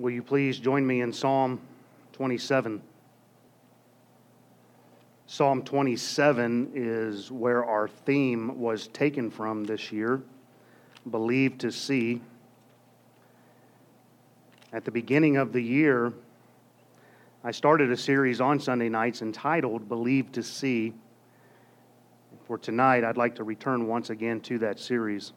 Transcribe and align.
Will 0.00 0.12
you 0.12 0.22
please 0.22 0.58
join 0.58 0.86
me 0.86 1.02
in 1.02 1.12
Psalm 1.12 1.60
27? 2.14 2.80
Psalm 5.26 5.62
27 5.62 6.72
is 6.74 7.30
where 7.30 7.66
our 7.66 7.86
theme 7.86 8.58
was 8.58 8.88
taken 8.88 9.30
from 9.30 9.62
this 9.64 9.92
year, 9.92 10.22
Believe 11.10 11.58
to 11.58 11.70
see. 11.70 12.22
At 14.72 14.86
the 14.86 14.90
beginning 14.90 15.36
of 15.36 15.52
the 15.52 15.60
year, 15.60 16.14
I 17.44 17.50
started 17.50 17.92
a 17.92 17.96
series 17.98 18.40
on 18.40 18.58
Sunday 18.58 18.88
nights 18.88 19.20
entitled 19.20 19.86
Believe 19.86 20.32
to 20.32 20.42
See. 20.42 20.94
For 22.46 22.56
tonight, 22.56 23.04
I'd 23.04 23.18
like 23.18 23.34
to 23.34 23.44
return 23.44 23.86
once 23.86 24.08
again 24.08 24.40
to 24.42 24.56
that 24.60 24.80
series. 24.80 25.34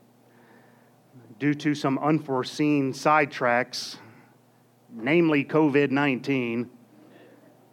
Due 1.38 1.54
to 1.54 1.76
some 1.76 2.00
unforeseen 2.00 2.94
sidetracks, 2.94 3.98
namely 4.94 5.44
COVID 5.44 5.92
19, 5.92 6.70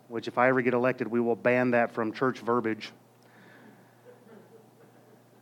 which, 0.08 0.26
if 0.28 0.38
I 0.38 0.48
ever 0.48 0.62
get 0.62 0.74
elected, 0.74 1.06
we 1.08 1.20
will 1.20 1.36
ban 1.36 1.70
that 1.72 1.92
from 1.92 2.12
church 2.12 2.40
verbiage. 2.40 2.92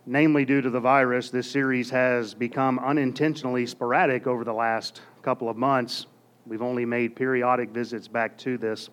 Namely, 0.06 0.45
due 0.45 0.60
to 0.60 0.70
the 0.70 0.80
virus, 0.80 1.30
this 1.30 1.51
series 1.51 1.91
has 1.91 2.34
become 2.34 2.78
unintentionally 2.78 3.66
sporadic 3.66 4.27
over 4.27 4.42
the 4.42 4.54
last 4.54 5.02
couple 5.23 5.48
of 5.48 5.56
months. 5.56 6.06
We've 6.46 6.62
only 6.62 6.87
made 6.87 7.14
periodic 7.14 7.70
visits 7.70 8.09
back 8.09 8.38
to 8.38 8.56
this. 8.56 8.88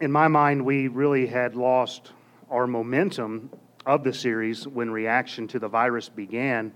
In 0.00 0.10
my 0.10 0.28
mind, 0.28 0.64
we 0.64 0.88
really 0.88 1.26
had 1.26 1.54
lost 1.54 2.12
our 2.50 2.66
momentum 2.66 3.50
of 3.84 4.04
the 4.04 4.12
series 4.12 4.66
when 4.66 4.90
reaction 4.90 5.46
to 5.48 5.58
the 5.58 5.68
virus 5.68 6.08
began. 6.08 6.72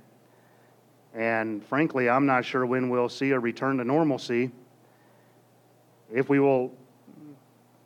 And 1.14 1.64
frankly, 1.66 2.08
I'm 2.08 2.26
not 2.26 2.44
sure 2.44 2.64
when 2.64 2.88
we'll 2.88 3.08
see 3.08 3.30
a 3.30 3.38
return 3.38 3.78
to 3.78 3.84
normalcy. 3.84 4.50
If 6.12 6.28
we 6.28 6.38
will 6.38 6.72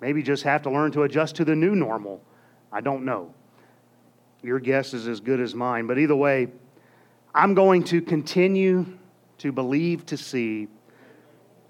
maybe 0.00 0.22
just 0.22 0.42
have 0.42 0.62
to 0.62 0.70
learn 0.70 0.92
to 0.92 1.02
adjust 1.02 1.36
to 1.36 1.44
the 1.44 1.56
new 1.56 1.74
normal. 1.74 2.20
I 2.70 2.80
don't 2.80 3.04
know. 3.04 3.32
Your 4.42 4.58
guess 4.58 4.92
is 4.92 5.08
as 5.08 5.20
good 5.20 5.40
as 5.40 5.54
mine. 5.54 5.86
But 5.86 5.98
either 5.98 6.16
way, 6.16 6.48
I'm 7.34 7.54
going 7.54 7.84
to 7.84 8.02
continue 8.02 8.86
to 9.38 9.52
believe 9.52 10.04
to 10.06 10.16
see 10.16 10.68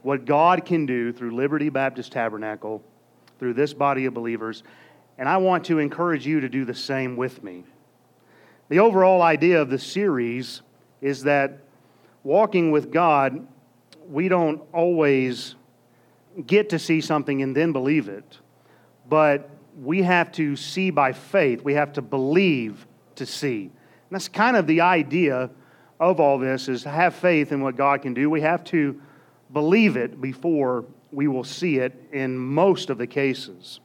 what 0.03 0.25
God 0.25 0.65
can 0.65 0.85
do 0.85 1.13
through 1.13 1.35
Liberty 1.35 1.69
Baptist 1.69 2.13
Tabernacle, 2.13 2.83
through 3.39 3.55
this 3.55 3.73
body 3.73 4.05
of 4.07 4.15
believers. 4.15 4.63
And 5.17 5.29
I 5.29 5.37
want 5.37 5.65
to 5.67 5.79
encourage 5.79 6.27
you 6.27 6.41
to 6.41 6.49
do 6.49 6.65
the 6.65 6.75
same 6.75 7.17
with 7.17 7.43
me. 7.43 7.65
The 8.69 8.81
overall 8.81 9.23
idea 9.23 9.63
of 9.63 9.71
the 9.71 9.79
series 9.79 10.63
is 11.05 11.25
that 11.25 11.59
walking 12.23 12.71
with 12.71 12.91
God, 12.91 13.47
we 14.09 14.27
don't 14.27 14.63
always 14.73 15.55
get 16.47 16.71
to 16.71 16.79
see 16.79 17.03
something 17.03 17.43
and 17.43 17.55
then 17.55 17.73
believe 17.73 18.09
it. 18.09 18.39
But 19.07 19.51
we 19.79 20.01
have 20.01 20.33
to 20.33 20.57
see 20.57 20.89
by 20.89 21.13
faith. 21.13 21.63
We 21.63 21.75
have 21.75 21.93
to 21.93 22.03
believe 22.03 22.87
to 23.17 23.27
see. 23.27 23.65
And 23.65 23.73
that's 24.11 24.29
kind 24.29 24.57
of 24.57 24.67
the 24.67 24.81
idea 24.81 25.51
of 26.01 26.21
all 26.21 26.39
this 26.39 26.69
is 26.69 26.85
have 26.85 27.15
faith 27.15 27.53
in 27.53 27.61
what 27.61 27.77
God 27.77 28.01
can 28.01 28.15
do. 28.15 28.31
We 28.31 28.41
have 28.41 28.65
to 28.65 28.99
believe 29.53 29.99
it 29.99 30.23
before 30.23 30.87
we 31.13 31.29
will 31.29 31.45
see 31.45 31.77
it 31.77 31.93
in 32.13 32.39
most 32.39 32.89
of 32.89 32.97
the 32.97 33.07
cases. 33.07 33.79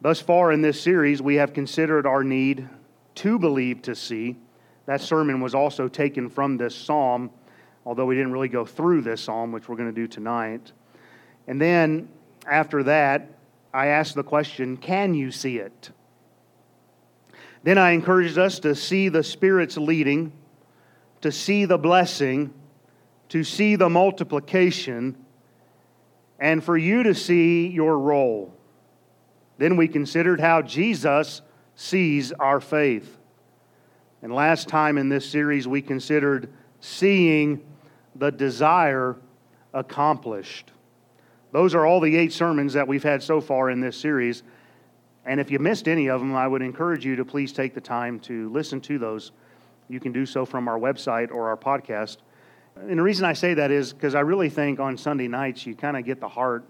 Thus 0.00 0.20
far 0.20 0.52
in 0.52 0.62
this 0.62 0.80
series, 0.80 1.20
we 1.20 1.34
have 1.34 1.52
considered 1.52 2.06
our 2.06 2.24
need 2.24 2.66
to 3.16 3.38
believe 3.38 3.82
to 3.82 3.94
see. 3.94 4.36
That 4.86 5.00
sermon 5.00 5.40
was 5.40 5.54
also 5.54 5.88
taken 5.88 6.28
from 6.28 6.56
this 6.56 6.74
psalm, 6.74 7.30
although 7.86 8.06
we 8.06 8.14
didn't 8.14 8.32
really 8.32 8.48
go 8.48 8.64
through 8.64 9.02
this 9.02 9.22
psalm, 9.22 9.52
which 9.52 9.68
we're 9.68 9.76
going 9.76 9.88
to 9.88 9.94
do 9.94 10.06
tonight. 10.06 10.72
And 11.46 11.60
then 11.60 12.08
after 12.46 12.82
that, 12.84 13.30
I 13.72 13.88
asked 13.88 14.14
the 14.14 14.22
question 14.22 14.76
can 14.76 15.14
you 15.14 15.30
see 15.30 15.58
it? 15.58 15.90
Then 17.62 17.78
I 17.78 17.92
encouraged 17.92 18.36
us 18.36 18.58
to 18.60 18.74
see 18.74 19.08
the 19.08 19.22
Spirit's 19.22 19.78
leading, 19.78 20.32
to 21.22 21.32
see 21.32 21.64
the 21.64 21.78
blessing, 21.78 22.52
to 23.30 23.42
see 23.42 23.74
the 23.76 23.88
multiplication, 23.88 25.16
and 26.38 26.62
for 26.62 26.76
you 26.76 27.02
to 27.04 27.14
see 27.14 27.68
your 27.68 27.98
role. 27.98 28.54
Then 29.56 29.76
we 29.76 29.88
considered 29.88 30.40
how 30.40 30.60
Jesus 30.62 31.40
sees 31.74 32.32
our 32.32 32.60
faith. 32.60 33.18
And 34.24 34.34
last 34.34 34.68
time 34.68 34.96
in 34.96 35.10
this 35.10 35.28
series, 35.28 35.68
we 35.68 35.82
considered 35.82 36.48
seeing 36.80 37.62
the 38.16 38.32
desire 38.32 39.16
accomplished. 39.74 40.72
Those 41.52 41.74
are 41.74 41.84
all 41.84 42.00
the 42.00 42.16
eight 42.16 42.32
sermons 42.32 42.72
that 42.72 42.88
we've 42.88 43.02
had 43.02 43.22
so 43.22 43.42
far 43.42 43.68
in 43.68 43.80
this 43.80 43.98
series. 43.98 44.42
And 45.26 45.40
if 45.40 45.50
you 45.50 45.58
missed 45.58 45.88
any 45.88 46.08
of 46.08 46.22
them, 46.22 46.34
I 46.34 46.48
would 46.48 46.62
encourage 46.62 47.04
you 47.04 47.16
to 47.16 47.24
please 47.26 47.52
take 47.52 47.74
the 47.74 47.82
time 47.82 48.18
to 48.20 48.48
listen 48.48 48.80
to 48.80 48.98
those. 48.98 49.32
You 49.90 50.00
can 50.00 50.10
do 50.10 50.24
so 50.24 50.46
from 50.46 50.68
our 50.68 50.78
website 50.78 51.30
or 51.30 51.48
our 51.48 51.56
podcast. 51.58 52.16
And 52.76 52.98
the 52.98 53.02
reason 53.02 53.26
I 53.26 53.34
say 53.34 53.52
that 53.52 53.70
is 53.70 53.92
because 53.92 54.14
I 54.14 54.20
really 54.20 54.48
think 54.48 54.80
on 54.80 54.96
Sunday 54.96 55.28
nights 55.28 55.66
you 55.66 55.74
kind 55.74 55.98
of 55.98 56.04
get 56.06 56.18
the 56.18 56.30
heart 56.30 56.64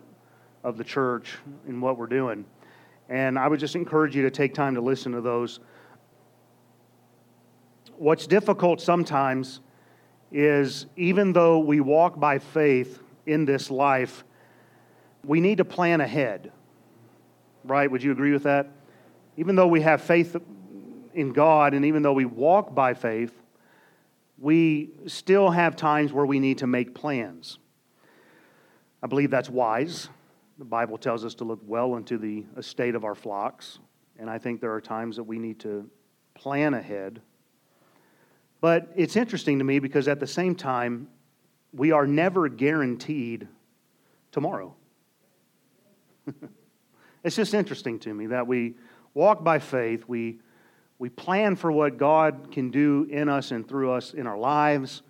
of 0.65 0.77
the 0.77 0.83
church 0.83 1.37
and 1.69 1.81
what 1.81 1.99
we're 1.99 2.09
doing. 2.09 2.47
And 3.09 3.39
I 3.39 3.47
would 3.47 3.61
just 3.61 3.77
encourage 3.77 4.17
you 4.17 4.23
to 4.23 4.31
take 4.33 4.55
time 4.55 4.75
to 4.75 4.81
listen 4.81 5.13
to 5.13 5.21
those. 5.21 5.61
What's 7.97 8.27
difficult 8.27 8.81
sometimes 8.81 9.60
is 10.32 10.87
even 10.97 11.32
though 11.32 11.59
we 11.59 11.81
walk 11.81 12.19
by 12.19 12.38
faith 12.38 13.00
in 13.27 13.44
this 13.44 13.71
life, 13.71 14.25
we 15.25 15.41
need 15.41 15.59
to 15.59 15.65
plan 15.65 16.00
ahead. 16.00 16.53
Right? 17.65 17.91
Would 17.91 18.03
you 18.03 18.12
agree 18.12 18.32
with 18.32 18.43
that? 18.43 18.69
Even 19.37 19.56
though 19.56 19.69
we 19.69 19.81
have 19.81 20.03
faith 20.03 20.37
in 21.15 21.32
God 21.32 21.75
and 21.75 21.84
even 21.84 22.03
though 22.03 22.12
we 22.12 22.25
walk 22.25 22.75
by 22.75 22.94
faith, 22.94 23.32
we 24.38 24.91
still 25.06 25.50
have 25.50 25.76
times 25.76 26.12
where 26.12 26.26
we 26.26 26.38
need 26.38 26.59
to 26.59 26.66
make 26.66 26.94
plans. 26.94 27.59
I 29.03 29.06
believe 29.06 29.31
that's 29.31 29.49
wise. 29.49 30.09
The 30.59 30.65
Bible 30.65 30.99
tells 30.99 31.25
us 31.25 31.34
to 31.37 31.44
look 31.44 31.61
well 31.66 31.97
into 31.97 32.19
the 32.19 32.44
estate 32.56 32.94
of 32.94 33.05
our 33.05 33.15
flocks, 33.15 33.78
and 34.19 34.31
I 34.31 34.38
think 34.38 34.61
there 34.61 34.72
are 34.72 34.81
times 34.81 35.16
that 35.16 35.25
we 35.25 35.38
need 35.38 35.61
to 35.61 35.88
plan 36.34 36.75
ahead. 36.75 37.21
But 38.65 38.89
it's 38.97 39.15
interesting 39.15 39.59
to 39.59 39.65
me 39.65 39.79
because 39.79 40.09
at 40.09 40.21
the 40.21 40.27
same 40.27 40.55
time, 40.55 41.09
we 41.75 41.93
are 41.93 42.07
never 42.07 42.49
guaranteed 42.49 43.47
tomorrow. 44.33 44.75
it's 47.23 47.37
just 47.37 47.53
interesting 47.53 47.99
to 47.99 48.15
me 48.15 48.29
that 48.29 48.47
we 48.47 48.77
walk 49.13 49.45
by 49.45 49.59
faith, 49.59 50.05
we, 50.09 50.39
we 50.99 51.11
plan 51.11 51.57
for 51.57 51.71
what 51.71 51.99
God 51.99 52.53
can 52.53 52.71
do 52.71 53.07
in 53.11 53.29
us 53.29 53.51
and 53.51 53.69
through 53.69 53.93
us 53.93 54.15
in 54.15 54.27
our 54.27 54.39
lives, 54.39 55.03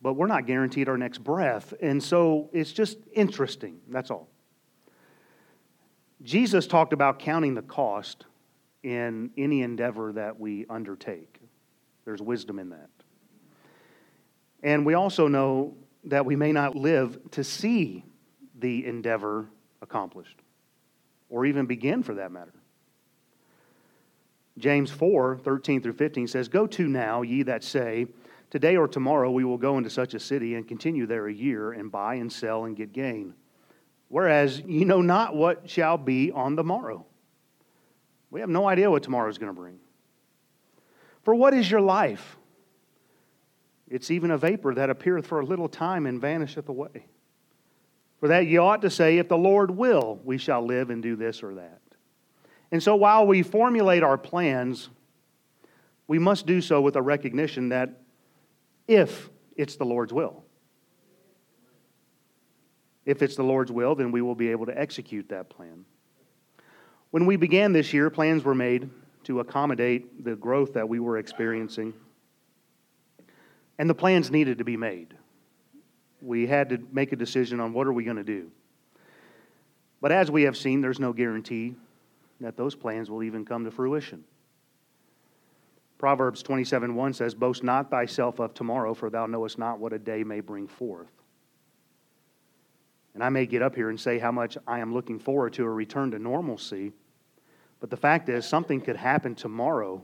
but 0.00 0.14
we're 0.14 0.26
not 0.26 0.46
guaranteed 0.46 0.88
our 0.88 0.96
next 0.96 1.18
breath. 1.18 1.74
And 1.82 2.02
so 2.02 2.48
it's 2.50 2.72
just 2.72 2.96
interesting. 3.12 3.78
That's 3.88 4.10
all. 4.10 4.26
Jesus 6.22 6.66
talked 6.66 6.94
about 6.94 7.18
counting 7.18 7.52
the 7.54 7.60
cost 7.60 8.24
in 8.82 9.32
any 9.36 9.60
endeavor 9.60 10.14
that 10.14 10.40
we 10.40 10.64
undertake. 10.70 11.39
There's 12.04 12.22
wisdom 12.22 12.58
in 12.58 12.70
that. 12.70 12.90
And 14.62 14.84
we 14.84 14.94
also 14.94 15.28
know 15.28 15.74
that 16.04 16.24
we 16.24 16.36
may 16.36 16.52
not 16.52 16.74
live 16.76 17.18
to 17.32 17.44
see 17.44 18.04
the 18.58 18.86
endeavor 18.86 19.46
accomplished, 19.82 20.38
or 21.28 21.46
even 21.46 21.66
begin 21.66 22.02
for 22.02 22.14
that 22.14 22.30
matter. 22.30 22.52
James 24.58 24.90
4 24.90 25.38
13 25.38 25.80
through 25.80 25.94
15 25.94 26.26
says, 26.26 26.48
Go 26.48 26.66
to 26.66 26.86
now, 26.86 27.22
ye 27.22 27.42
that 27.44 27.64
say, 27.64 28.06
Today 28.50 28.76
or 28.76 28.88
tomorrow 28.88 29.30
we 29.30 29.44
will 29.44 29.58
go 29.58 29.78
into 29.78 29.88
such 29.88 30.12
a 30.14 30.20
city 30.20 30.56
and 30.56 30.66
continue 30.66 31.06
there 31.06 31.28
a 31.28 31.32
year 31.32 31.72
and 31.72 31.90
buy 31.90 32.16
and 32.16 32.32
sell 32.32 32.64
and 32.64 32.76
get 32.76 32.92
gain. 32.92 33.34
Whereas 34.08 34.60
ye 34.60 34.84
know 34.84 35.02
not 35.02 35.36
what 35.36 35.70
shall 35.70 35.96
be 35.96 36.32
on 36.32 36.56
the 36.56 36.64
morrow. 36.64 37.06
We 38.30 38.40
have 38.40 38.48
no 38.48 38.68
idea 38.68 38.90
what 38.90 39.04
tomorrow 39.04 39.30
is 39.30 39.38
going 39.38 39.54
to 39.54 39.60
bring. 39.60 39.78
For 41.30 41.36
what 41.36 41.54
is 41.54 41.70
your 41.70 41.80
life? 41.80 42.36
It's 43.88 44.10
even 44.10 44.32
a 44.32 44.36
vapor 44.36 44.74
that 44.74 44.90
appeareth 44.90 45.28
for 45.28 45.38
a 45.38 45.44
little 45.44 45.68
time 45.68 46.06
and 46.06 46.20
vanisheth 46.20 46.68
away. 46.68 47.06
For 48.18 48.26
that 48.26 48.48
ye 48.48 48.56
ought 48.56 48.82
to 48.82 48.90
say, 48.90 49.18
if 49.18 49.28
the 49.28 49.38
Lord 49.38 49.70
will, 49.70 50.18
we 50.24 50.38
shall 50.38 50.66
live 50.66 50.90
and 50.90 51.00
do 51.00 51.14
this 51.14 51.44
or 51.44 51.54
that. 51.54 51.82
And 52.72 52.82
so 52.82 52.96
while 52.96 53.28
we 53.28 53.44
formulate 53.44 54.02
our 54.02 54.18
plans, 54.18 54.90
we 56.08 56.18
must 56.18 56.46
do 56.46 56.60
so 56.60 56.80
with 56.80 56.96
a 56.96 57.02
recognition 57.02 57.68
that 57.68 58.00
if 58.88 59.30
it's 59.54 59.76
the 59.76 59.86
Lord's 59.86 60.12
will, 60.12 60.42
if 63.06 63.22
it's 63.22 63.36
the 63.36 63.44
Lord's 63.44 63.70
will, 63.70 63.94
then 63.94 64.10
we 64.10 64.20
will 64.20 64.34
be 64.34 64.50
able 64.50 64.66
to 64.66 64.76
execute 64.76 65.28
that 65.28 65.48
plan. 65.48 65.84
When 67.12 67.24
we 67.24 67.36
began 67.36 67.72
this 67.72 67.92
year, 67.92 68.10
plans 68.10 68.42
were 68.42 68.56
made 68.56 68.90
to 69.24 69.40
accommodate 69.40 70.24
the 70.24 70.36
growth 70.36 70.74
that 70.74 70.88
we 70.88 71.00
were 71.00 71.18
experiencing, 71.18 71.94
and 73.78 73.88
the 73.88 73.94
plans 73.94 74.30
needed 74.30 74.58
to 74.58 74.64
be 74.64 74.76
made. 74.76 75.14
we 76.22 76.46
had 76.46 76.68
to 76.68 76.78
make 76.92 77.12
a 77.12 77.16
decision 77.16 77.60
on 77.60 77.72
what 77.72 77.86
are 77.86 77.92
we 77.94 78.04
going 78.04 78.18
to 78.18 78.24
do. 78.24 78.50
But 80.02 80.12
as 80.12 80.30
we 80.30 80.42
have 80.42 80.56
seen, 80.56 80.80
there's 80.80 81.00
no 81.00 81.12
guarantee 81.12 81.74
that 82.40 82.56
those 82.56 82.74
plans 82.74 83.10
will 83.10 83.22
even 83.22 83.44
come 83.44 83.64
to 83.64 83.70
fruition. 83.70 84.24
Proverbs 85.98 86.42
27 86.42 86.94
1 86.94 87.12
says, 87.12 87.34
Boast 87.34 87.62
not 87.62 87.90
thyself 87.90 88.38
of 88.38 88.54
tomorrow, 88.54 88.94
for 88.94 89.10
thou 89.10 89.26
knowest 89.26 89.58
not 89.58 89.78
what 89.78 89.92
a 89.92 89.98
day 89.98 90.24
may 90.24 90.40
bring 90.40 90.66
forth. 90.66 91.10
And 93.14 93.22
I 93.22 93.28
may 93.28 93.44
get 93.44 93.60
up 93.60 93.74
here 93.74 93.90
and 93.90 94.00
say 94.00 94.18
how 94.18 94.32
much 94.32 94.56
I 94.66 94.78
am 94.78 94.94
looking 94.94 95.18
forward 95.18 95.52
to 95.54 95.64
a 95.64 95.70
return 95.70 96.12
to 96.12 96.18
normalcy, 96.18 96.92
but 97.80 97.90
the 97.90 97.96
fact 97.96 98.28
is, 98.28 98.46
something 98.46 98.80
could 98.80 98.96
happen 98.96 99.34
tomorrow 99.34 100.02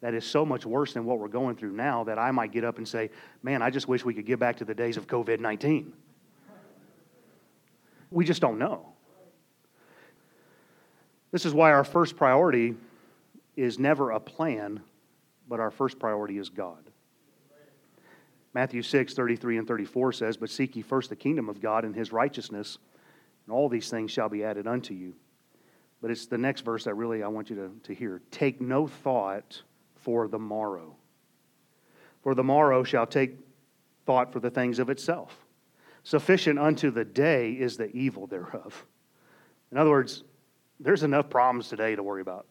that 0.00 0.14
is 0.14 0.24
so 0.24 0.44
much 0.44 0.64
worse 0.64 0.92
than 0.92 1.04
what 1.04 1.18
we're 1.18 1.28
going 1.28 1.56
through 1.56 1.72
now 1.72 2.04
that 2.04 2.18
I 2.18 2.30
might 2.30 2.52
get 2.52 2.64
up 2.64 2.78
and 2.78 2.86
say, 2.86 3.10
Man, 3.42 3.62
I 3.62 3.70
just 3.70 3.88
wish 3.88 4.04
we 4.04 4.14
could 4.14 4.26
get 4.26 4.38
back 4.38 4.56
to 4.58 4.64
the 4.64 4.74
days 4.74 4.96
of 4.96 5.06
COVID 5.06 5.40
19. 5.40 5.92
We 8.10 8.24
just 8.24 8.40
don't 8.40 8.58
know. 8.58 8.86
This 11.30 11.44
is 11.44 11.52
why 11.52 11.72
our 11.72 11.84
first 11.84 12.16
priority 12.16 12.74
is 13.56 13.78
never 13.78 14.12
a 14.12 14.20
plan, 14.20 14.80
but 15.46 15.60
our 15.60 15.70
first 15.70 15.98
priority 15.98 16.38
is 16.38 16.48
God. 16.48 16.84
Matthew 18.54 18.82
6, 18.82 19.12
33 19.12 19.58
and 19.58 19.68
34 19.68 20.12
says, 20.12 20.36
But 20.36 20.48
seek 20.48 20.74
ye 20.74 20.82
first 20.82 21.10
the 21.10 21.16
kingdom 21.16 21.48
of 21.48 21.60
God 21.60 21.84
and 21.84 21.94
his 21.94 22.12
righteousness, 22.12 22.78
and 23.46 23.54
all 23.54 23.68
these 23.68 23.90
things 23.90 24.10
shall 24.10 24.28
be 24.28 24.42
added 24.42 24.66
unto 24.66 24.94
you. 24.94 25.14
But 26.00 26.10
it's 26.10 26.26
the 26.26 26.38
next 26.38 26.60
verse 26.62 26.84
that 26.84 26.94
really 26.94 27.22
I 27.22 27.28
want 27.28 27.50
you 27.50 27.56
to, 27.56 27.70
to 27.84 27.94
hear. 27.94 28.22
Take 28.30 28.60
no 28.60 28.86
thought 28.86 29.62
for 29.96 30.28
the 30.28 30.38
morrow. 30.38 30.96
For 32.22 32.34
the 32.34 32.44
morrow 32.44 32.84
shall 32.84 33.06
take 33.06 33.38
thought 34.06 34.32
for 34.32 34.40
the 34.40 34.50
things 34.50 34.78
of 34.78 34.90
itself. 34.90 35.36
Sufficient 36.04 36.58
unto 36.58 36.90
the 36.90 37.04
day 37.04 37.52
is 37.52 37.76
the 37.76 37.90
evil 37.90 38.26
thereof. 38.26 38.86
In 39.70 39.78
other 39.78 39.90
words, 39.90 40.24
there's 40.80 41.02
enough 41.02 41.28
problems 41.28 41.68
today 41.68 41.96
to 41.96 42.02
worry 42.02 42.22
about. 42.22 42.46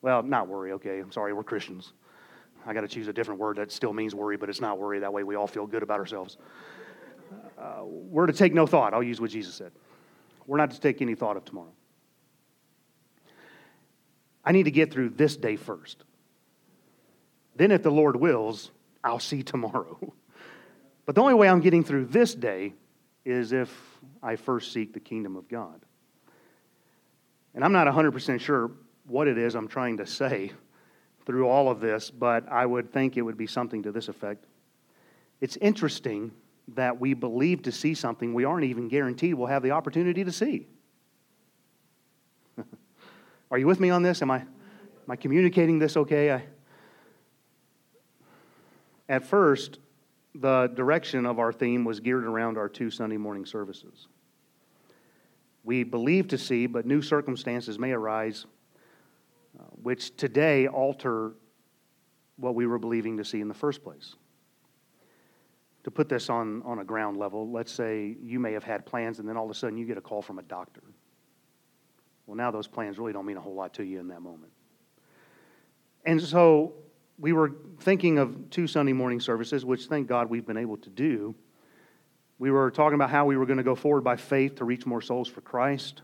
Well, 0.00 0.22
not 0.22 0.48
worry, 0.48 0.72
okay. 0.72 1.00
I'm 1.00 1.12
sorry, 1.12 1.32
we're 1.32 1.42
Christians. 1.42 1.92
I 2.64 2.72
got 2.72 2.82
to 2.82 2.88
choose 2.88 3.08
a 3.08 3.12
different 3.12 3.40
word 3.40 3.56
that 3.56 3.72
still 3.72 3.92
means 3.92 4.14
worry, 4.14 4.36
but 4.36 4.48
it's 4.48 4.60
not 4.60 4.78
worry. 4.78 5.00
That 5.00 5.12
way 5.12 5.24
we 5.24 5.34
all 5.34 5.46
feel 5.46 5.66
good 5.66 5.82
about 5.82 5.98
ourselves. 5.98 6.38
Uh, 7.58 7.82
we're 7.84 8.26
to 8.26 8.32
take 8.32 8.54
no 8.54 8.66
thought. 8.66 8.94
I'll 8.94 9.02
use 9.02 9.20
what 9.20 9.30
Jesus 9.30 9.54
said. 9.54 9.72
We're 10.46 10.58
not 10.58 10.70
to 10.70 10.80
take 10.80 11.02
any 11.02 11.14
thought 11.14 11.36
of 11.36 11.44
tomorrow. 11.44 11.72
I 14.44 14.52
need 14.52 14.64
to 14.64 14.70
get 14.70 14.92
through 14.92 15.10
this 15.10 15.36
day 15.36 15.56
first. 15.56 16.02
Then, 17.54 17.70
if 17.70 17.82
the 17.82 17.90
Lord 17.90 18.16
wills, 18.16 18.70
I'll 19.04 19.20
see 19.20 19.42
tomorrow. 19.42 20.14
But 21.04 21.16
the 21.16 21.20
only 21.20 21.34
way 21.34 21.48
I'm 21.48 21.60
getting 21.60 21.82
through 21.82 22.06
this 22.06 22.32
day 22.32 22.74
is 23.24 23.52
if 23.52 23.98
I 24.22 24.36
first 24.36 24.72
seek 24.72 24.92
the 24.92 25.00
kingdom 25.00 25.36
of 25.36 25.48
God. 25.48 25.80
And 27.54 27.64
I'm 27.64 27.72
not 27.72 27.86
100% 27.86 28.40
sure 28.40 28.70
what 29.06 29.28
it 29.28 29.36
is 29.36 29.54
I'm 29.54 29.68
trying 29.68 29.96
to 29.98 30.06
say 30.06 30.52
through 31.26 31.48
all 31.48 31.68
of 31.68 31.80
this, 31.80 32.10
but 32.10 32.50
I 32.50 32.64
would 32.66 32.92
think 32.92 33.16
it 33.16 33.22
would 33.22 33.36
be 33.36 33.46
something 33.46 33.82
to 33.82 33.92
this 33.92 34.08
effect. 34.08 34.46
It's 35.40 35.56
interesting 35.56 36.32
that 36.74 37.00
we 37.00 37.14
believe 37.14 37.62
to 37.62 37.72
see 37.72 37.94
something 37.94 38.32
we 38.32 38.44
aren't 38.44 38.64
even 38.64 38.88
guaranteed 38.88 39.34
we'll 39.34 39.48
have 39.48 39.62
the 39.62 39.72
opportunity 39.72 40.22
to 40.24 40.32
see. 40.32 40.68
Are 43.52 43.58
you 43.58 43.66
with 43.66 43.80
me 43.80 43.90
on 43.90 44.02
this? 44.02 44.22
Am 44.22 44.30
I, 44.30 44.38
am 44.38 44.46
I 45.10 45.16
communicating 45.16 45.78
this 45.78 45.98
okay? 45.98 46.32
I, 46.32 46.42
at 49.10 49.26
first, 49.26 49.78
the 50.34 50.68
direction 50.68 51.26
of 51.26 51.38
our 51.38 51.52
theme 51.52 51.84
was 51.84 52.00
geared 52.00 52.24
around 52.24 52.56
our 52.56 52.70
two 52.70 52.90
Sunday 52.90 53.18
morning 53.18 53.44
services. 53.44 54.08
We 55.64 55.84
believe 55.84 56.28
to 56.28 56.38
see, 56.38 56.66
but 56.66 56.86
new 56.86 57.02
circumstances 57.02 57.78
may 57.78 57.92
arise, 57.92 58.46
uh, 59.60 59.64
which 59.82 60.16
today 60.16 60.66
alter 60.66 61.32
what 62.36 62.54
we 62.54 62.66
were 62.66 62.78
believing 62.78 63.18
to 63.18 63.24
see 63.24 63.42
in 63.42 63.48
the 63.48 63.54
first 63.54 63.84
place. 63.84 64.14
To 65.84 65.90
put 65.90 66.08
this 66.08 66.30
on, 66.30 66.62
on 66.62 66.78
a 66.78 66.84
ground 66.84 67.18
level, 67.18 67.50
let's 67.52 67.70
say 67.70 68.16
you 68.22 68.40
may 68.40 68.54
have 68.54 68.64
had 68.64 68.86
plans 68.86 69.18
and 69.18 69.28
then 69.28 69.36
all 69.36 69.44
of 69.44 69.50
a 69.50 69.54
sudden 69.54 69.76
you 69.76 69.84
get 69.84 69.98
a 69.98 70.00
call 70.00 70.22
from 70.22 70.38
a 70.38 70.42
doctor. 70.42 70.82
Well, 72.26 72.36
now 72.36 72.50
those 72.50 72.66
plans 72.66 72.98
really 72.98 73.12
don't 73.12 73.26
mean 73.26 73.36
a 73.36 73.40
whole 73.40 73.54
lot 73.54 73.74
to 73.74 73.84
you 73.84 74.00
in 74.00 74.08
that 74.08 74.22
moment. 74.22 74.52
And 76.04 76.20
so 76.20 76.74
we 77.18 77.32
were 77.32 77.52
thinking 77.80 78.18
of 78.18 78.50
two 78.50 78.66
Sunday 78.66 78.92
morning 78.92 79.20
services, 79.20 79.64
which 79.64 79.86
thank 79.86 80.08
God 80.08 80.30
we've 80.30 80.46
been 80.46 80.56
able 80.56 80.76
to 80.78 80.90
do. 80.90 81.34
We 82.38 82.50
were 82.50 82.70
talking 82.70 82.94
about 82.94 83.10
how 83.10 83.26
we 83.26 83.36
were 83.36 83.46
going 83.46 83.58
to 83.58 83.62
go 83.62 83.74
forward 83.74 84.02
by 84.02 84.16
faith 84.16 84.56
to 84.56 84.64
reach 84.64 84.84
more 84.86 85.00
souls 85.00 85.28
for 85.28 85.40
Christ 85.40 86.02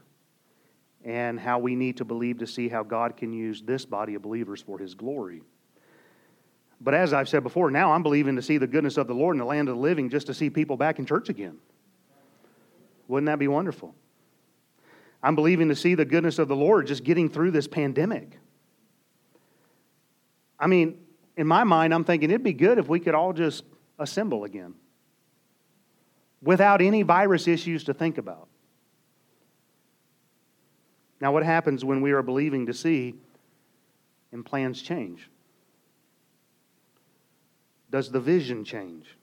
and 1.04 1.38
how 1.38 1.58
we 1.58 1.74
need 1.74 1.96
to 1.96 2.04
believe 2.04 2.38
to 2.38 2.46
see 2.46 2.68
how 2.68 2.82
God 2.82 3.16
can 3.16 3.32
use 3.32 3.62
this 3.62 3.84
body 3.84 4.14
of 4.14 4.22
believers 4.22 4.60
for 4.60 4.78
his 4.78 4.94
glory. 4.94 5.42
But 6.80 6.94
as 6.94 7.12
I've 7.12 7.28
said 7.28 7.42
before, 7.42 7.70
now 7.70 7.92
I'm 7.92 8.02
believing 8.02 8.36
to 8.36 8.42
see 8.42 8.58
the 8.58 8.66
goodness 8.66 8.96
of 8.96 9.08
the 9.08 9.14
Lord 9.14 9.34
in 9.34 9.38
the 9.38 9.44
land 9.44 9.68
of 9.68 9.76
the 9.76 9.80
living 9.80 10.10
just 10.10 10.28
to 10.28 10.34
see 10.34 10.50
people 10.50 10.76
back 10.76 10.98
in 10.98 11.06
church 11.06 11.28
again. 11.28 11.58
Wouldn't 13.08 13.26
that 13.26 13.38
be 13.38 13.48
wonderful? 13.48 13.94
I'm 15.22 15.34
believing 15.34 15.68
to 15.68 15.76
see 15.76 15.94
the 15.94 16.04
goodness 16.04 16.38
of 16.38 16.48
the 16.48 16.56
Lord 16.56 16.86
just 16.86 17.04
getting 17.04 17.28
through 17.28 17.50
this 17.50 17.66
pandemic. 17.66 18.38
I 20.58 20.66
mean, 20.66 20.98
in 21.36 21.46
my 21.46 21.64
mind, 21.64 21.94
I'm 21.94 22.04
thinking 22.04 22.30
it'd 22.30 22.42
be 22.42 22.52
good 22.52 22.78
if 22.78 22.88
we 22.88 23.00
could 23.00 23.14
all 23.14 23.32
just 23.32 23.64
assemble 23.98 24.44
again 24.44 24.74
without 26.42 26.80
any 26.80 27.02
virus 27.02 27.48
issues 27.48 27.84
to 27.84 27.94
think 27.94 28.18
about. 28.18 28.48
Now, 31.20 31.32
what 31.32 31.42
happens 31.42 31.84
when 31.84 32.00
we 32.00 32.12
are 32.12 32.22
believing 32.22 32.66
to 32.66 32.74
see 32.74 33.14
and 34.30 34.44
plans 34.44 34.80
change? 34.80 35.28
Does 37.90 38.10
the 38.10 38.20
vision 38.20 38.64
change? 38.64 39.16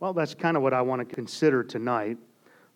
Well, 0.00 0.14
that's 0.14 0.34
kind 0.34 0.56
of 0.56 0.62
what 0.62 0.72
I 0.72 0.80
want 0.82 1.06
to 1.06 1.14
consider 1.14 1.62
tonight 1.62 2.16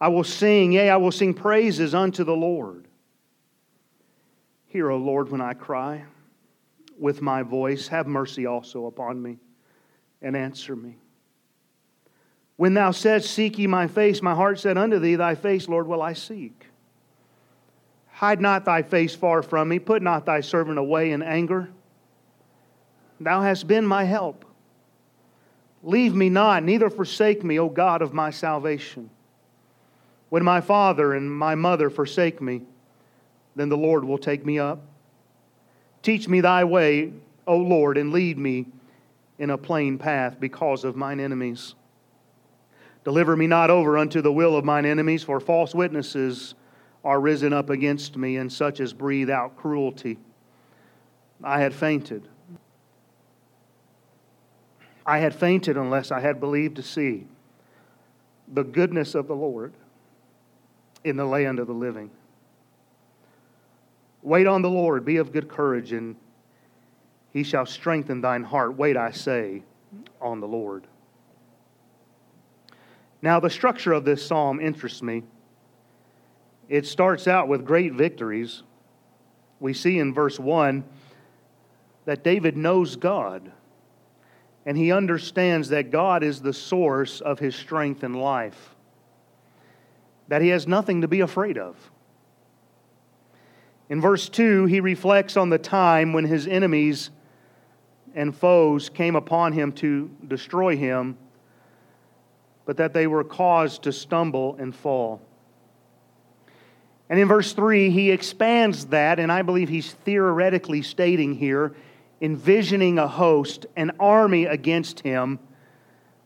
I 0.00 0.08
will 0.08 0.24
sing, 0.24 0.72
yea, 0.72 0.90
I 0.90 0.96
will 0.96 1.12
sing 1.12 1.34
praises 1.34 1.94
unto 1.94 2.24
the 2.24 2.36
Lord. 2.36 2.86
Hear, 4.66 4.90
O 4.90 4.96
Lord, 4.96 5.30
when 5.30 5.40
I 5.40 5.54
cry 5.54 6.04
with 6.98 7.22
my 7.22 7.42
voice. 7.42 7.88
Have 7.88 8.06
mercy 8.06 8.46
also 8.46 8.86
upon 8.86 9.20
me 9.20 9.38
and 10.22 10.36
answer 10.36 10.74
me. 10.74 10.96
When 12.56 12.74
thou 12.74 12.92
saidst, 12.92 13.30
Seek 13.30 13.58
ye 13.58 13.66
my 13.66 13.86
face, 13.86 14.22
my 14.22 14.34
heart 14.34 14.58
said 14.60 14.78
unto 14.78 14.98
thee, 14.98 15.16
Thy 15.16 15.34
face, 15.34 15.68
Lord, 15.68 15.86
will 15.86 16.02
I 16.02 16.12
seek. 16.12 16.66
Hide 18.08 18.40
not 18.40 18.64
thy 18.64 18.82
face 18.82 19.14
far 19.14 19.42
from 19.42 19.68
me, 19.68 19.78
put 19.78 20.02
not 20.02 20.24
thy 20.24 20.40
servant 20.40 20.78
away 20.78 21.10
in 21.10 21.22
anger. 21.22 21.70
Thou 23.20 23.42
hast 23.42 23.66
been 23.66 23.86
my 23.86 24.04
help. 24.04 24.44
Leave 25.82 26.14
me 26.14 26.30
not, 26.30 26.62
neither 26.62 26.88
forsake 26.88 27.44
me, 27.44 27.58
O 27.58 27.68
God 27.68 28.02
of 28.02 28.14
my 28.14 28.30
salvation. 28.30 29.10
When 30.34 30.42
my 30.42 30.60
father 30.60 31.14
and 31.14 31.30
my 31.30 31.54
mother 31.54 31.88
forsake 31.88 32.42
me, 32.42 32.62
then 33.54 33.68
the 33.68 33.76
Lord 33.76 34.04
will 34.04 34.18
take 34.18 34.44
me 34.44 34.58
up. 34.58 34.82
Teach 36.02 36.26
me 36.26 36.40
thy 36.40 36.64
way, 36.64 37.12
O 37.46 37.56
Lord, 37.56 37.96
and 37.96 38.12
lead 38.12 38.36
me 38.36 38.66
in 39.38 39.50
a 39.50 39.56
plain 39.56 39.96
path 39.96 40.40
because 40.40 40.82
of 40.82 40.96
mine 40.96 41.20
enemies. 41.20 41.76
Deliver 43.04 43.36
me 43.36 43.46
not 43.46 43.70
over 43.70 43.96
unto 43.96 44.20
the 44.20 44.32
will 44.32 44.56
of 44.56 44.64
mine 44.64 44.84
enemies, 44.86 45.22
for 45.22 45.38
false 45.38 45.72
witnesses 45.72 46.56
are 47.04 47.20
risen 47.20 47.52
up 47.52 47.70
against 47.70 48.16
me, 48.16 48.36
and 48.36 48.52
such 48.52 48.80
as 48.80 48.92
breathe 48.92 49.30
out 49.30 49.56
cruelty. 49.56 50.18
I 51.44 51.60
had 51.60 51.72
fainted. 51.72 52.26
I 55.06 55.18
had 55.18 55.32
fainted 55.32 55.76
unless 55.76 56.10
I 56.10 56.18
had 56.18 56.40
believed 56.40 56.74
to 56.74 56.82
see 56.82 57.28
the 58.52 58.64
goodness 58.64 59.14
of 59.14 59.28
the 59.28 59.36
Lord 59.36 59.72
in 61.04 61.16
the 61.16 61.24
land 61.24 61.58
of 61.58 61.66
the 61.66 61.72
living. 61.72 62.10
Wait 64.22 64.46
on 64.46 64.62
the 64.62 64.70
Lord, 64.70 65.04
be 65.04 65.18
of 65.18 65.32
good 65.32 65.48
courage, 65.48 65.92
and 65.92 66.16
he 67.30 67.42
shall 67.42 67.66
strengthen 67.66 68.20
thine 68.20 68.42
heart. 68.42 68.76
Wait, 68.76 68.96
I 68.96 69.10
say, 69.10 69.62
on 70.20 70.40
the 70.40 70.48
Lord. 70.48 70.86
Now, 73.20 73.38
the 73.40 73.50
structure 73.50 73.92
of 73.92 74.04
this 74.04 74.24
psalm 74.24 74.60
interests 74.60 75.02
me. 75.02 75.22
It 76.68 76.86
starts 76.86 77.28
out 77.28 77.48
with 77.48 77.64
great 77.64 77.92
victories. 77.92 78.62
We 79.60 79.74
see 79.74 79.98
in 79.98 80.14
verse 80.14 80.40
1 80.40 80.84
that 82.06 82.24
David 82.24 82.56
knows 82.56 82.96
God 82.96 83.52
and 84.66 84.76
he 84.76 84.92
understands 84.92 85.68
that 85.68 85.90
God 85.90 86.22
is 86.22 86.40
the 86.40 86.52
source 86.52 87.20
of 87.20 87.38
his 87.38 87.54
strength 87.54 88.02
and 88.02 88.16
life, 88.16 88.73
that 90.28 90.42
he 90.42 90.48
has 90.48 90.66
nothing 90.66 91.00
to 91.02 91.08
be 91.08 91.20
afraid 91.20 91.58
of. 91.58 91.76
In 93.88 94.00
verse 94.00 94.28
2, 94.28 94.66
he 94.66 94.80
reflects 94.80 95.36
on 95.36 95.50
the 95.50 95.58
time 95.58 96.12
when 96.12 96.24
his 96.24 96.46
enemies 96.46 97.10
and 98.14 98.34
foes 98.34 98.88
came 98.88 99.16
upon 99.16 99.52
him 99.52 99.72
to 99.72 100.10
destroy 100.26 100.76
him, 100.76 101.18
but 102.64 102.78
that 102.78 102.94
they 102.94 103.06
were 103.06 103.24
caused 103.24 103.82
to 103.82 103.92
stumble 103.92 104.56
and 104.58 104.74
fall. 104.74 105.20
And 107.10 107.20
in 107.20 107.28
verse 107.28 107.52
3, 107.52 107.90
he 107.90 108.10
expands 108.10 108.86
that, 108.86 109.18
and 109.18 109.30
I 109.30 109.42
believe 109.42 109.68
he's 109.68 109.92
theoretically 109.92 110.80
stating 110.80 111.34
here 111.34 111.74
envisioning 112.20 112.98
a 112.98 113.06
host, 113.06 113.66
an 113.76 113.92
army 114.00 114.46
against 114.46 115.00
him. 115.00 115.38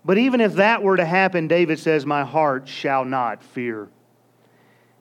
But 0.08 0.16
even 0.16 0.40
if 0.40 0.54
that 0.54 0.82
were 0.82 0.96
to 0.96 1.04
happen, 1.04 1.48
David 1.48 1.78
says, 1.78 2.06
My 2.06 2.24
heart 2.24 2.66
shall 2.66 3.04
not 3.04 3.42
fear. 3.42 3.90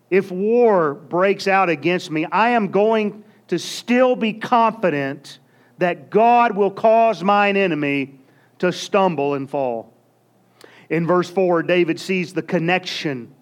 If 0.10 0.34
war 0.34 0.94
breaks 0.96 1.48
out 1.48 1.70
against 1.70 2.12
me, 2.12 2.26
I 2.26 2.50
am 2.50 2.72
going 2.72 3.24
to 3.48 3.58
still 3.58 4.18
be 4.18 4.34
confident 4.34 5.40
that 5.78 6.10
God 6.10 6.58
will 6.58 6.72
cause 6.72 7.24
mine 7.24 7.56
enemy 7.56 8.20
to 8.60 8.74
stumble 8.74 9.36
and 9.36 9.50
fall. 9.50 9.94
In 10.90 11.08
verse 11.08 11.30
4, 11.30 11.64
David 11.64 12.02
sees 12.02 12.34
the 12.34 12.44
connection 12.44 13.34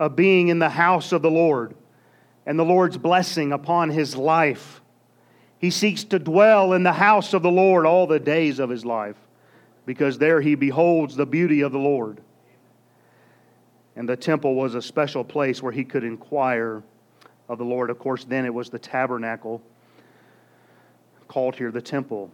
of 0.00 0.16
being 0.16 0.48
in 0.48 0.58
the 0.58 0.70
house 0.70 1.12
of 1.12 1.22
the 1.22 1.30
Lord 1.30 1.76
and 2.46 2.58
the 2.58 2.64
Lord's 2.64 2.98
blessing 2.98 3.52
upon 3.52 3.90
his 3.90 4.16
life. 4.16 4.80
He 5.60 5.70
seeks 5.70 6.02
to 6.02 6.18
dwell 6.18 6.72
in 6.72 6.82
the 6.82 6.94
house 6.94 7.32
of 7.32 7.44
the 7.44 7.50
Lord 7.52 7.86
all 7.86 8.08
the 8.08 8.18
days 8.18 8.58
of 8.58 8.70
his 8.70 8.84
life, 8.84 9.16
because 9.86 10.18
there 10.18 10.40
he 10.40 10.56
beholds 10.56 11.16
the 11.16 11.24
beauty 11.24 11.62
of 11.62 11.72
the 11.72 11.78
Lord. 11.78 12.20
And 13.94 14.06
the 14.06 14.16
temple 14.16 14.54
was 14.54 14.74
a 14.74 14.82
special 14.82 15.24
place 15.24 15.62
where 15.62 15.72
he 15.72 15.84
could 15.84 16.04
inquire 16.04 16.82
of 17.48 17.58
the 17.58 17.64
Lord. 17.64 17.88
Of 17.88 17.98
course, 17.98 18.24
then 18.24 18.44
it 18.44 18.52
was 18.52 18.68
the 18.68 18.78
tabernacle, 18.78 19.62
called 21.28 21.54
here 21.54 21.70
the 21.70 21.80
temple. 21.80 22.30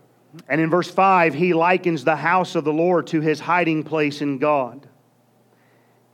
And 0.49 0.61
in 0.61 0.71
verse 0.71 0.90
5, 0.90 1.35
he 1.35 1.52
likens 1.52 2.04
the 2.04 2.16
house 2.16 2.54
of 2.54 2.64
the 2.64 2.73
Lord 2.73 3.06
to 3.09 3.21
his 3.21 3.38
hiding 3.38 3.85
place 3.85 4.23
in 4.23 4.38
God. 4.38 4.88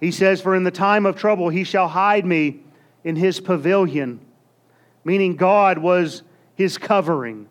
He 0.01 0.11
says, 0.11 0.41
For 0.41 0.55
in 0.55 0.65
the 0.65 0.71
time 0.71 1.07
of 1.07 1.17
trouble 1.17 1.49
he 1.49 1.65
shall 1.65 1.89
hide 1.89 2.27
me 2.27 2.61
in 3.05 3.17
his 3.17 3.41
pavilion, 3.41 4.21
meaning 5.05 5.37
God 5.37 5.79
was 5.79 6.23
his 6.57 6.77
covering, 6.77 7.49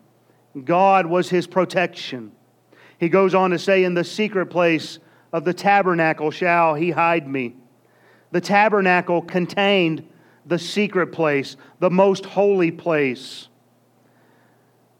God 0.64 1.06
was 1.06 1.30
his 1.30 1.46
protection. 1.46 2.32
He 2.98 3.08
goes 3.08 3.34
on 3.34 3.50
to 3.50 3.58
say, 3.58 3.84
In 3.84 3.94
the 3.94 4.04
secret 4.04 4.46
place 4.46 4.98
of 5.32 5.44
the 5.44 5.54
tabernacle 5.54 6.30
shall 6.30 6.74
he 6.74 6.90
hide 6.90 7.28
me. 7.28 7.54
The 8.30 8.40
tabernacle 8.40 9.22
contained 9.22 10.06
the 10.44 10.58
secret 10.58 11.12
place, 11.12 11.56
the 11.78 11.90
most 11.90 12.26
holy 12.26 12.70
place. 12.70 13.48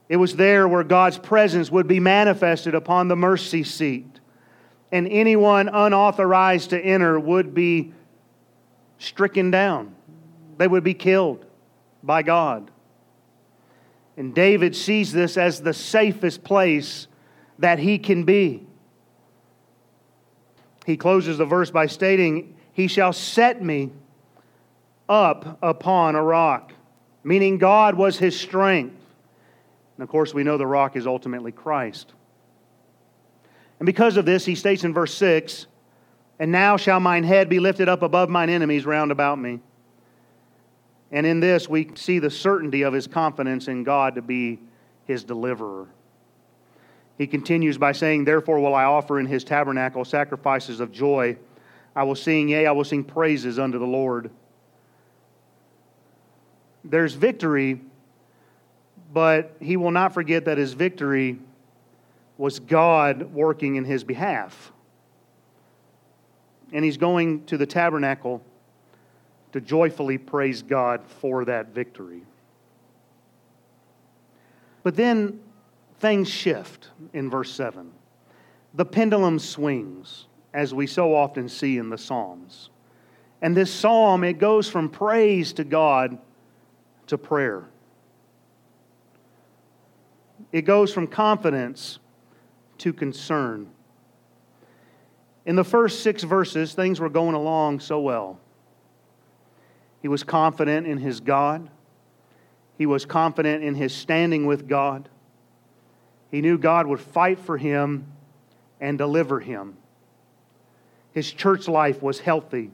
It 0.09 0.17
was 0.17 0.37
there 0.37 0.67
where 0.67 0.85
God's 0.85 1.19
presence 1.19 1.71
would 1.71 1.87
be 1.87 2.00
manifested 2.00 2.75
upon 2.75 3.09
the 3.09 3.17
mercy 3.17 3.64
seat, 3.64 4.21
and 4.90 5.07
anyone 5.09 5.69
unauthorized 5.69 6.71
to 6.71 6.81
enter 6.81 7.21
would 7.21 7.52
be 7.52 7.93
stricken 8.99 9.50
down. 9.50 9.95
They 10.57 10.67
would 10.67 10.85
be 10.85 10.95
killed 10.95 11.45
by 12.02 12.23
God. 12.23 12.71
And 14.17 14.35
David 14.35 14.75
sees 14.75 15.12
this 15.12 15.37
as 15.37 15.61
the 15.61 15.75
safest 15.75 16.43
place 16.43 17.07
that 17.58 17.78
he 17.78 17.98
can 17.98 18.24
be. 18.24 18.66
He 20.86 20.96
closes 20.96 21.38
the 21.38 21.44
verse 21.44 21.70
by 21.70 21.86
stating, 21.86 22.56
He 22.72 22.88
shall 22.88 23.12
set 23.12 23.62
me 23.62 23.90
up 25.08 25.58
upon 25.62 26.14
a 26.14 26.22
rock, 26.22 26.72
meaning 27.24 27.58
God 27.58 27.94
was 27.94 28.18
his 28.18 28.38
strength. 28.38 28.96
And 29.96 30.02
of 30.02 30.08
course, 30.08 30.32
we 30.32 30.44
know 30.44 30.56
the 30.56 30.66
rock 30.66 30.96
is 30.96 31.06
ultimately 31.06 31.52
Christ. 31.52 32.12
And 33.78 33.86
because 33.86 34.16
of 34.16 34.24
this, 34.24 34.44
he 34.44 34.54
states 34.54 34.84
in 34.84 34.94
verse 34.94 35.14
6 35.14 35.66
And 36.38 36.52
now 36.52 36.76
shall 36.76 37.00
mine 37.00 37.24
head 37.24 37.48
be 37.48 37.58
lifted 37.58 37.88
up 37.88 38.02
above 38.02 38.28
mine 38.28 38.50
enemies 38.50 38.86
round 38.86 39.12
about 39.12 39.38
me. 39.38 39.60
And 41.10 41.26
in 41.26 41.40
this, 41.40 41.68
we 41.68 41.90
see 41.94 42.18
the 42.18 42.30
certainty 42.30 42.82
of 42.82 42.92
his 42.92 43.06
confidence 43.06 43.66
in 43.68 43.82
God 43.82 44.16
to 44.16 44.22
be 44.22 44.58
his 45.06 45.24
deliverer. 45.24 45.88
He 47.18 47.26
continues 47.26 47.76
by 47.76 47.92
saying, 47.92 48.25
Therefore 48.25 48.60
will 48.60 48.75
I 48.75 48.84
offer 48.84 49.18
in 49.18 49.26
his 49.26 49.42
tabernacle 49.42 50.04
sacrifices 50.04 50.78
of 50.78 50.92
joy. 50.92 51.37
I 51.94 52.04
will 52.04 52.14
sing, 52.14 52.48
yea, 52.48 52.66
I 52.66 52.70
will 52.70 52.84
sing 52.84 53.02
praises 53.02 53.58
unto 53.58 53.78
the 53.78 53.87
Lord. 53.87 54.30
There's 56.84 57.14
victory, 57.14 57.80
but 59.12 59.56
he 59.60 59.76
will 59.76 59.90
not 59.90 60.14
forget 60.14 60.44
that 60.44 60.58
his 60.58 60.75
victory 60.75 61.40
was 62.38 62.60
God 62.60 63.34
working 63.34 63.75
in 63.75 63.84
his 63.84 64.04
behalf. 64.04 64.70
And 66.72 66.84
he's 66.84 66.96
going 66.96 67.44
to 67.46 67.56
the 67.56 67.66
tabernacle 67.66 68.42
to 69.52 69.60
joyfully 69.60 70.18
praise 70.18 70.62
God 70.62 71.00
for 71.04 71.44
that 71.46 71.75
victory. 71.75 72.22
But 74.84 74.94
then 74.94 75.40
things 75.99 76.28
shift 76.28 76.88
in 77.12 77.31
verse 77.31 77.52
7. 77.52 77.90
The 78.75 78.85
pendulum 78.85 79.38
swings, 79.38 80.26
as 80.55 80.75
we 80.75 80.87
so 80.87 81.14
often 81.14 81.49
see 81.49 81.78
in 81.78 81.90
the 81.90 81.99
Psalms. 81.99 82.71
And 83.40 83.57
this 83.57 83.73
psalm, 83.73 84.25
it 84.25 84.35
goes 84.35 84.69
from 84.69 84.88
praise 84.88 85.52
to 85.55 85.64
God 85.64 86.19
to 87.07 87.17
prayer. 87.17 87.64
It 90.52 90.62
goes 90.62 90.93
from 90.93 91.07
confidence 91.07 91.99
to 92.78 92.93
concern. 92.93 93.69
In 95.47 95.57
the 95.57 95.64
first 95.64 96.02
six 96.02 96.23
verses, 96.23 96.75
things 96.75 97.00
were 97.00 97.09
going 97.09 97.35
along 97.35 97.81
so 97.81 98.00
well. 98.00 98.38
He 100.02 100.09
was 100.09 100.23
confident 100.23 100.87
in 100.87 100.99
his 100.99 101.21
God. 101.21 101.71
He 102.76 102.87
was 102.87 103.05
confident 103.05 103.64
in 103.64 103.75
his 103.75 103.95
standing 103.95 104.47
with 104.47 104.69
God. 104.69 105.09
He 106.30 106.40
knew 106.40 106.58
God 106.58 106.87
would 106.87 107.00
fight 107.00 107.38
for 107.38 107.56
him 107.56 108.06
and 108.80 108.99
deliver 108.99 109.40
him. 109.40 109.76
His 111.12 111.32
church 111.32 111.68
life 111.68 112.02
was 112.02 112.20
healthy. 112.20 112.70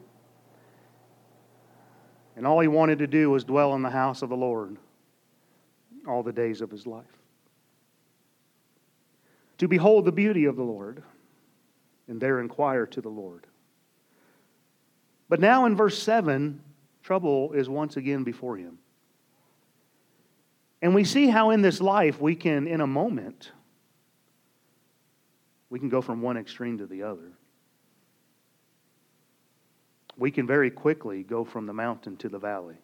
And 2.36 2.46
all 2.46 2.60
he 2.60 2.68
wanted 2.68 2.98
to 2.98 3.06
do 3.06 3.30
was 3.30 3.44
dwell 3.44 3.74
in 3.74 3.82
the 3.82 3.90
house 3.90 4.22
of 4.22 4.28
the 4.28 4.36
Lord 4.36 4.76
all 6.06 6.22
the 6.22 6.32
days 6.32 6.60
of 6.60 6.70
his 6.70 6.86
life. 6.86 7.04
To 9.58 9.68
behold 9.68 10.04
the 10.04 10.12
beauty 10.12 10.44
of 10.46 10.56
the 10.56 10.64
Lord 10.64 11.02
and 12.08 12.20
there 12.20 12.40
inquire 12.40 12.86
to 12.86 13.00
the 13.00 13.08
Lord. 13.08 13.46
But 15.28 15.40
now 15.40 15.64
in 15.64 15.76
verse 15.76 16.02
7, 16.02 16.60
trouble 17.02 17.52
is 17.52 17.68
once 17.68 17.96
again 17.96 18.24
before 18.24 18.56
him. 18.56 18.78
And 20.84 20.94
we 20.94 21.04
see 21.04 21.28
how 21.28 21.48
in 21.48 21.62
this 21.62 21.80
life 21.80 22.20
we 22.20 22.36
can, 22.36 22.66
in 22.66 22.82
a 22.82 22.86
moment, 22.86 23.52
we 25.70 25.78
can 25.78 25.88
go 25.88 26.02
from 26.02 26.20
one 26.20 26.36
extreme 26.36 26.76
to 26.76 26.84
the 26.84 27.04
other. 27.04 27.32
We 30.18 30.30
can 30.30 30.46
very 30.46 30.70
quickly 30.70 31.22
go 31.22 31.42
from 31.42 31.64
the 31.64 31.72
mountain 31.72 32.18
to 32.18 32.28
the 32.28 32.38
valley. 32.38 32.76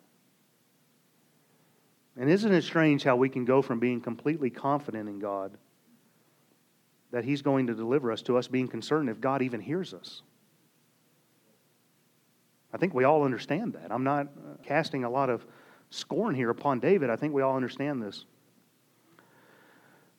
And 2.17 2.31
isn't 2.31 2.51
it 2.51 2.63
strange 2.63 3.05
how 3.05 3.17
we 3.17 3.29
can 3.29 3.45
go 3.45 3.61
from 3.61 3.81
being 3.81 4.01
completely 4.01 4.49
confident 4.49 5.07
in 5.07 5.19
God 5.19 5.59
that 7.11 7.25
He's 7.25 7.43
going 7.43 7.67
to 7.67 7.75
deliver 7.75 8.11
us 8.11 8.23
to 8.23 8.39
us 8.39 8.49
being 8.49 8.67
concerned 8.69 9.11
if 9.11 9.21
God 9.21 9.43
even 9.43 9.61
hears 9.61 9.93
us? 9.93 10.23
I 12.73 12.79
think 12.79 12.95
we 12.95 13.05
all 13.05 13.25
understand 13.25 13.75
that. 13.75 13.93
I'm 13.93 14.05
not 14.05 14.29
casting 14.65 15.05
a 15.05 15.11
lot 15.11 15.29
of 15.29 15.45
scorn 15.91 16.35
here 16.35 16.51
upon 16.51 16.81
David. 16.81 17.11
I 17.11 17.17
think 17.17 17.35
we 17.35 17.43
all 17.43 17.57
understand 17.57 18.03
this. 18.03 18.25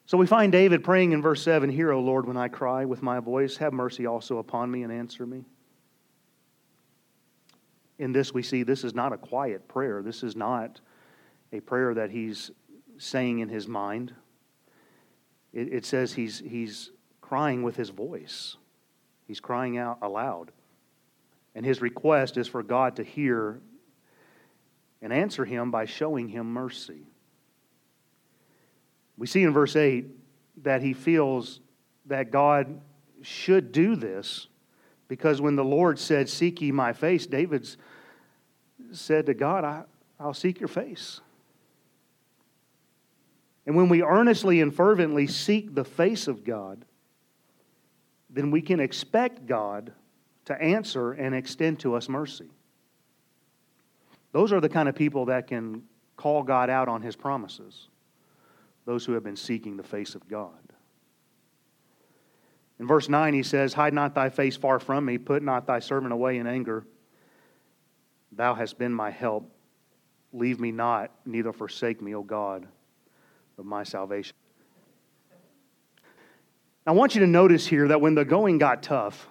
So 0.05 0.17
we 0.17 0.27
find 0.27 0.51
David 0.51 0.83
praying 0.83 1.13
in 1.13 1.21
verse 1.21 1.41
7 1.41 1.69
Hear, 1.69 1.91
O 1.91 2.01
Lord, 2.01 2.27
when 2.27 2.37
I 2.37 2.49
cry 2.49 2.85
with 2.85 3.01
my 3.01 3.19
voice, 3.19 3.57
have 3.57 3.73
mercy 3.73 4.05
also 4.05 4.37
upon 4.37 4.69
me 4.69 4.83
and 4.83 4.91
answer 4.91 5.25
me. 5.25 5.45
In 7.97 8.11
this, 8.11 8.33
we 8.33 8.43
see 8.43 8.63
this 8.63 8.83
is 8.83 8.93
not 8.93 9.13
a 9.13 9.17
quiet 9.17 9.67
prayer. 9.67 10.01
This 10.01 10.23
is 10.23 10.35
not 10.35 10.81
a 11.53 11.59
prayer 11.59 11.93
that 11.93 12.09
he's 12.09 12.51
saying 12.97 13.39
in 13.39 13.49
his 13.49 13.67
mind. 13.67 14.13
It, 15.53 15.73
it 15.73 15.85
says 15.85 16.13
he's, 16.13 16.39
he's 16.39 16.91
crying 17.21 17.63
with 17.63 17.75
his 17.75 17.89
voice, 17.89 18.57
he's 19.27 19.39
crying 19.39 19.77
out 19.77 19.99
aloud. 20.01 20.51
And 21.53 21.65
his 21.65 21.81
request 21.81 22.37
is 22.37 22.47
for 22.47 22.63
God 22.63 22.95
to 22.95 23.03
hear 23.03 23.59
and 25.01 25.11
answer 25.11 25.45
him 25.45 25.71
by 25.71 25.85
showing 25.85 26.27
him 26.27 26.51
mercy. 26.53 27.03
We 29.17 29.27
see 29.27 29.43
in 29.43 29.53
verse 29.53 29.75
8 29.75 30.05
that 30.63 30.81
he 30.81 30.93
feels 30.93 31.59
that 32.05 32.31
God 32.31 32.79
should 33.21 33.71
do 33.71 33.95
this 33.95 34.47
because 35.07 35.41
when 35.41 35.55
the 35.55 35.63
Lord 35.63 35.99
said, 35.99 36.29
Seek 36.29 36.61
ye 36.61 36.71
my 36.71 36.93
face, 36.93 37.25
David's 37.25 37.77
said 38.91 39.25
to 39.27 39.33
God, 39.33 39.63
I, 39.63 39.83
I'll 40.19 40.33
seek 40.33 40.59
your 40.59 40.67
face. 40.69 41.21
And 43.65 43.75
when 43.75 43.89
we 43.89 44.03
earnestly 44.03 44.61
and 44.61 44.73
fervently 44.73 45.27
seek 45.27 45.75
the 45.75 45.83
face 45.83 46.27
of 46.27 46.43
God, 46.43 46.85
then 48.29 48.51
we 48.51 48.61
can 48.61 48.79
expect 48.79 49.45
God 49.45 49.91
to 50.45 50.61
answer 50.61 51.11
and 51.11 51.35
extend 51.35 51.79
to 51.81 51.95
us 51.95 52.09
mercy. 52.09 52.49
Those 54.31 54.53
are 54.53 54.61
the 54.61 54.69
kind 54.69 54.87
of 54.87 54.95
people 54.95 55.25
that 55.25 55.47
can 55.47 55.83
call 56.15 56.43
God 56.43 56.69
out 56.69 56.87
on 56.87 57.01
his 57.01 57.15
promises, 57.15 57.87
those 58.85 59.05
who 59.05 59.13
have 59.13 59.23
been 59.23 59.35
seeking 59.35 59.77
the 59.77 59.83
face 59.83 60.15
of 60.15 60.27
God. 60.27 60.51
In 62.79 62.87
verse 62.87 63.09
9, 63.09 63.33
he 63.33 63.43
says, 63.43 63.73
Hide 63.73 63.93
not 63.93 64.15
thy 64.15 64.29
face 64.29 64.57
far 64.57 64.79
from 64.79 65.05
me, 65.05 65.17
put 65.17 65.43
not 65.43 65.67
thy 65.67 65.79
servant 65.79 66.13
away 66.13 66.37
in 66.37 66.47
anger. 66.47 66.85
Thou 68.31 68.55
hast 68.55 68.77
been 68.77 68.93
my 68.93 69.11
help. 69.11 69.51
Leave 70.33 70.59
me 70.59 70.71
not, 70.71 71.11
neither 71.25 71.51
forsake 71.51 72.01
me, 72.01 72.15
O 72.15 72.23
God 72.23 72.67
of 73.57 73.65
my 73.65 73.83
salvation. 73.83 74.35
I 76.87 76.93
want 76.93 77.13
you 77.13 77.21
to 77.21 77.27
notice 77.27 77.67
here 77.67 77.89
that 77.89 78.01
when 78.01 78.15
the 78.15 78.25
going 78.25 78.57
got 78.57 78.81
tough, 78.81 79.27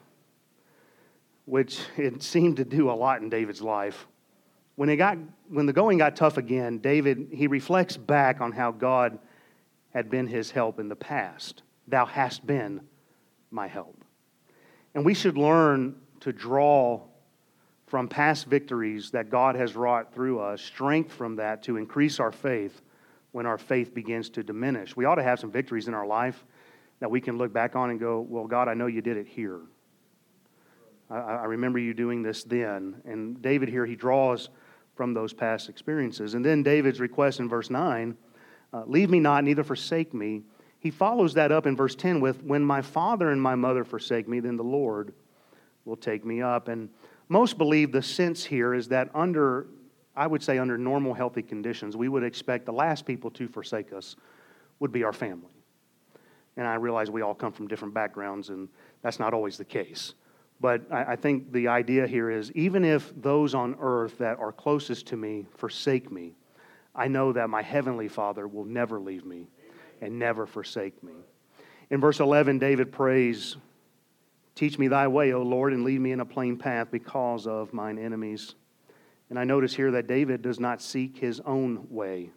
which 1.46 1.80
it 1.96 2.22
seemed 2.22 2.58
to 2.58 2.64
do 2.64 2.90
a 2.90 2.92
lot 2.92 3.22
in 3.22 3.28
David's 3.28 3.60
life, 3.60 4.06
when, 4.80 4.88
it 4.88 4.96
got, 4.96 5.18
when 5.50 5.66
the 5.66 5.74
going 5.74 5.98
got 5.98 6.16
tough 6.16 6.38
again, 6.38 6.78
David, 6.78 7.28
he 7.34 7.48
reflects 7.48 7.98
back 7.98 8.40
on 8.40 8.50
how 8.50 8.70
God 8.70 9.18
had 9.92 10.08
been 10.08 10.26
his 10.26 10.50
help 10.50 10.80
in 10.80 10.88
the 10.88 10.96
past. 10.96 11.64
Thou 11.86 12.06
hast 12.06 12.46
been 12.46 12.80
my 13.50 13.66
help. 13.66 14.02
And 14.94 15.04
we 15.04 15.12
should 15.12 15.36
learn 15.36 15.96
to 16.20 16.32
draw 16.32 17.02
from 17.88 18.08
past 18.08 18.46
victories 18.46 19.10
that 19.10 19.28
God 19.28 19.54
has 19.54 19.76
wrought 19.76 20.14
through 20.14 20.40
us, 20.40 20.62
strength 20.62 21.12
from 21.12 21.36
that 21.36 21.62
to 21.64 21.76
increase 21.76 22.18
our 22.18 22.32
faith 22.32 22.80
when 23.32 23.44
our 23.44 23.58
faith 23.58 23.92
begins 23.92 24.30
to 24.30 24.42
diminish. 24.42 24.96
We 24.96 25.04
ought 25.04 25.16
to 25.16 25.22
have 25.22 25.38
some 25.38 25.50
victories 25.52 25.88
in 25.88 25.94
our 25.94 26.06
life 26.06 26.42
that 27.00 27.10
we 27.10 27.20
can 27.20 27.36
look 27.36 27.52
back 27.52 27.76
on 27.76 27.90
and 27.90 28.00
go, 28.00 28.22
Well, 28.26 28.46
God, 28.46 28.66
I 28.66 28.72
know 28.72 28.86
you 28.86 29.02
did 29.02 29.18
it 29.18 29.26
here. 29.26 29.60
I, 31.10 31.18
I 31.18 31.44
remember 31.44 31.78
you 31.78 31.92
doing 31.92 32.22
this 32.22 32.44
then. 32.44 33.02
And 33.04 33.42
David 33.42 33.68
here, 33.68 33.84
he 33.84 33.94
draws 33.94 34.48
from 35.00 35.14
those 35.14 35.32
past 35.32 35.70
experiences. 35.70 36.34
And 36.34 36.44
then 36.44 36.62
David's 36.62 37.00
request 37.00 37.40
in 37.40 37.48
verse 37.48 37.70
9 37.70 38.14
uh, 38.74 38.82
Leave 38.86 39.08
me 39.08 39.18
not, 39.18 39.44
neither 39.44 39.64
forsake 39.64 40.12
me. 40.12 40.42
He 40.78 40.90
follows 40.90 41.32
that 41.32 41.50
up 41.50 41.66
in 41.66 41.74
verse 41.74 41.94
10 41.94 42.20
with, 42.20 42.42
When 42.42 42.62
my 42.62 42.82
father 42.82 43.30
and 43.30 43.40
my 43.40 43.54
mother 43.54 43.82
forsake 43.82 44.28
me, 44.28 44.40
then 44.40 44.58
the 44.58 44.62
Lord 44.62 45.14
will 45.86 45.96
take 45.96 46.22
me 46.22 46.42
up. 46.42 46.68
And 46.68 46.90
most 47.30 47.56
believe 47.56 47.92
the 47.92 48.02
sense 48.02 48.44
here 48.44 48.74
is 48.74 48.88
that 48.88 49.08
under 49.14 49.68
I 50.14 50.26
would 50.26 50.42
say 50.42 50.58
under 50.58 50.76
normal 50.76 51.14
healthy 51.14 51.40
conditions, 51.40 51.96
we 51.96 52.10
would 52.10 52.22
expect 52.22 52.66
the 52.66 52.74
last 52.74 53.06
people 53.06 53.30
to 53.30 53.48
forsake 53.48 53.94
us 53.94 54.16
would 54.80 54.92
be 54.92 55.02
our 55.02 55.14
family. 55.14 55.48
And 56.58 56.66
I 56.66 56.74
realize 56.74 57.10
we 57.10 57.22
all 57.22 57.34
come 57.34 57.52
from 57.52 57.68
different 57.68 57.94
backgrounds, 57.94 58.50
and 58.50 58.68
that's 59.00 59.18
not 59.18 59.32
always 59.32 59.56
the 59.56 59.64
case. 59.64 60.12
But 60.60 60.82
I, 60.90 61.12
I 61.12 61.16
think 61.16 61.52
the 61.52 61.68
idea 61.68 62.06
here 62.06 62.30
is 62.30 62.52
even 62.52 62.84
if 62.84 63.12
those 63.20 63.54
on 63.54 63.76
earth 63.80 64.18
that 64.18 64.38
are 64.38 64.52
closest 64.52 65.06
to 65.08 65.16
me 65.16 65.46
forsake 65.56 66.10
me, 66.12 66.34
I 66.94 67.08
know 67.08 67.32
that 67.32 67.48
my 67.48 67.62
heavenly 67.62 68.08
Father 68.08 68.46
will 68.46 68.64
never 68.64 69.00
leave 69.00 69.24
me 69.24 69.46
and 70.00 70.18
never 70.18 70.46
forsake 70.46 71.02
me. 71.02 71.12
In 71.88 72.00
verse 72.00 72.20
11, 72.20 72.58
David 72.58 72.92
prays, 72.92 73.56
Teach 74.54 74.78
me 74.78 74.88
thy 74.88 75.08
way, 75.08 75.32
O 75.32 75.42
Lord, 75.42 75.72
and 75.72 75.84
lead 75.84 76.00
me 76.00 76.12
in 76.12 76.20
a 76.20 76.24
plain 76.24 76.56
path 76.56 76.88
because 76.90 77.46
of 77.46 77.72
mine 77.72 77.98
enemies. 77.98 78.54
And 79.30 79.38
I 79.38 79.44
notice 79.44 79.74
here 79.74 79.92
that 79.92 80.06
David 80.06 80.42
does 80.42 80.60
not 80.60 80.82
seek 80.82 81.16
his 81.16 81.40
own 81.40 81.86
way, 81.88 82.30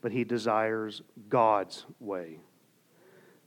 but 0.00 0.12
he 0.12 0.24
desires 0.24 1.02
God's 1.28 1.84
way. 2.00 2.38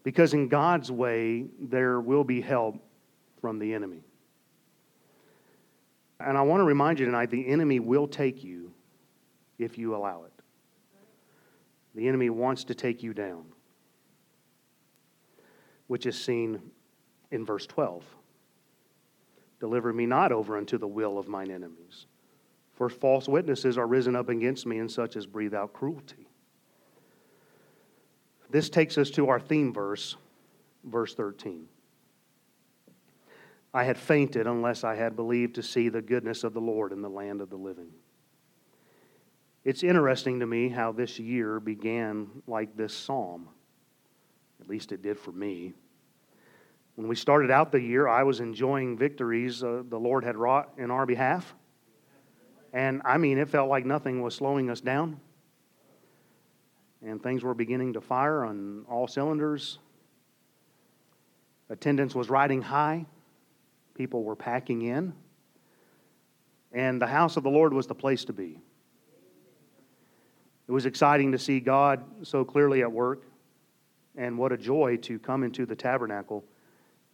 Because 0.04 0.34
in 0.34 0.48
God's 0.48 0.91
way, 0.91 1.46
there 1.60 2.00
will 2.00 2.24
be 2.24 2.41
help 2.41 2.80
from 3.41 3.60
the 3.60 3.73
enemy. 3.73 4.04
And 6.19 6.38
I 6.38 6.41
want 6.43 6.62
to 6.62 6.65
remind 6.65 6.99
you 6.99 7.06
tonight 7.06 7.32
the 7.32 7.47
enemy 7.47 7.80
will 7.80 8.08
take 8.08 8.43
you 8.43 8.71
if 9.58 9.77
you 9.77 9.95
allow 9.95 10.23
it. 10.23 10.32
The 11.95 12.08
enemy 12.08 12.30
wants 12.30 12.63
to 12.65 12.75
take 12.75 13.04
you 13.04 13.13
down, 13.13 13.43
which 15.88 16.06
is 16.06 16.21
seen 16.21 16.62
in 17.32 17.45
verse 17.45 17.65
12. 17.65 18.04
Deliver 19.60 19.91
me 19.91 20.06
not 20.06 20.32
over 20.32 20.58
unto 20.58 20.77
the 20.77 20.88
will 20.88 21.17
of 21.17 21.27
mine 21.27 21.51
enemies. 21.51 22.06
For 22.73 22.89
false 22.89 23.27
witnesses 23.27 23.77
are 23.77 23.88
risen 23.88 24.15
up 24.15 24.30
against 24.30 24.65
me, 24.65 24.80
and 24.80 24.89
such 24.89 25.15
as 25.15 25.25
breathe 25.25 25.54
out 25.54 25.73
cruelty. 25.73 26.27
This 28.49 28.69
takes 28.69 28.97
us 28.97 29.10
to 29.12 29.30
our 29.30 29.39
theme 29.39 29.73
verse, 29.73 30.15
verse 30.84 31.13
13. 31.13 31.67
I 33.73 33.84
had 33.84 33.97
fainted 33.97 34.47
unless 34.47 34.84
I 34.84 34.95
had 34.95 35.15
believed 35.15 35.55
to 35.55 35.63
see 35.63 35.89
the 35.89 36.01
goodness 36.01 36.43
of 36.43 36.53
the 36.53 36.60
Lord 36.60 36.91
in 36.91 37.01
the 37.01 37.10
land 37.10 37.41
of 37.41 37.49
the 37.49 37.55
living. 37.55 37.89
It's 39.63 39.84
interesting 39.84 40.39
to 40.39 40.45
me 40.45 40.69
how 40.69 40.91
this 40.91 41.19
year 41.19 41.60
began 41.60 42.27
like 42.47 42.75
this 42.75 42.93
psalm. 42.93 43.47
At 44.60 44.67
least 44.67 44.91
it 44.91 45.01
did 45.01 45.19
for 45.19 45.31
me. 45.31 45.73
When 46.95 47.07
we 47.07 47.15
started 47.15 47.51
out 47.51 47.71
the 47.71 47.79
year, 47.79 48.07
I 48.07 48.23
was 48.23 48.41
enjoying 48.41 48.97
victories 48.97 49.63
uh, 49.63 49.84
the 49.88 49.99
Lord 49.99 50.23
had 50.23 50.36
wrought 50.36 50.73
in 50.77 50.91
our 50.91 51.05
behalf. 51.05 51.55
And 52.73 53.01
I 53.05 53.17
mean, 53.17 53.38
it 53.38 53.49
felt 53.49 53.69
like 53.69 53.86
nothing 53.86 54.21
was 54.21 54.36
slowing 54.36 54.69
us 54.69 54.81
down. 54.81 55.19
And 57.03 57.21
things 57.21 57.43
were 57.43 57.53
beginning 57.53 57.93
to 57.93 58.01
fire 58.01 58.43
on 58.43 58.86
all 58.89 59.07
cylinders. 59.07 59.79
Attendance 61.69 62.13
was 62.13 62.29
riding 62.29 62.62
high. 62.62 63.05
People 63.95 64.23
were 64.23 64.36
packing 64.36 64.82
in. 64.84 65.13
And 66.71 67.01
the 67.01 67.08
house 67.08 67.38
of 67.38 67.43
the 67.43 67.49
Lord 67.49 67.73
was 67.73 67.88
the 67.88 67.95
place 67.95 68.25
to 68.25 68.34
be. 68.34 68.58
It 70.67 70.71
was 70.71 70.86
exciting 70.86 71.34
to 71.34 71.38
see 71.38 71.60
God 71.60 72.04
so 72.23 72.45
clearly 72.45 72.82
at 72.82 72.91
work. 72.91 73.23
And 74.15 74.38
what 74.38 74.51
a 74.51 74.58
joy 74.58 74.97
to 74.97 75.19
come 75.19 75.43
into 75.43 75.65
the 75.65 75.75
tabernacle 75.75 76.45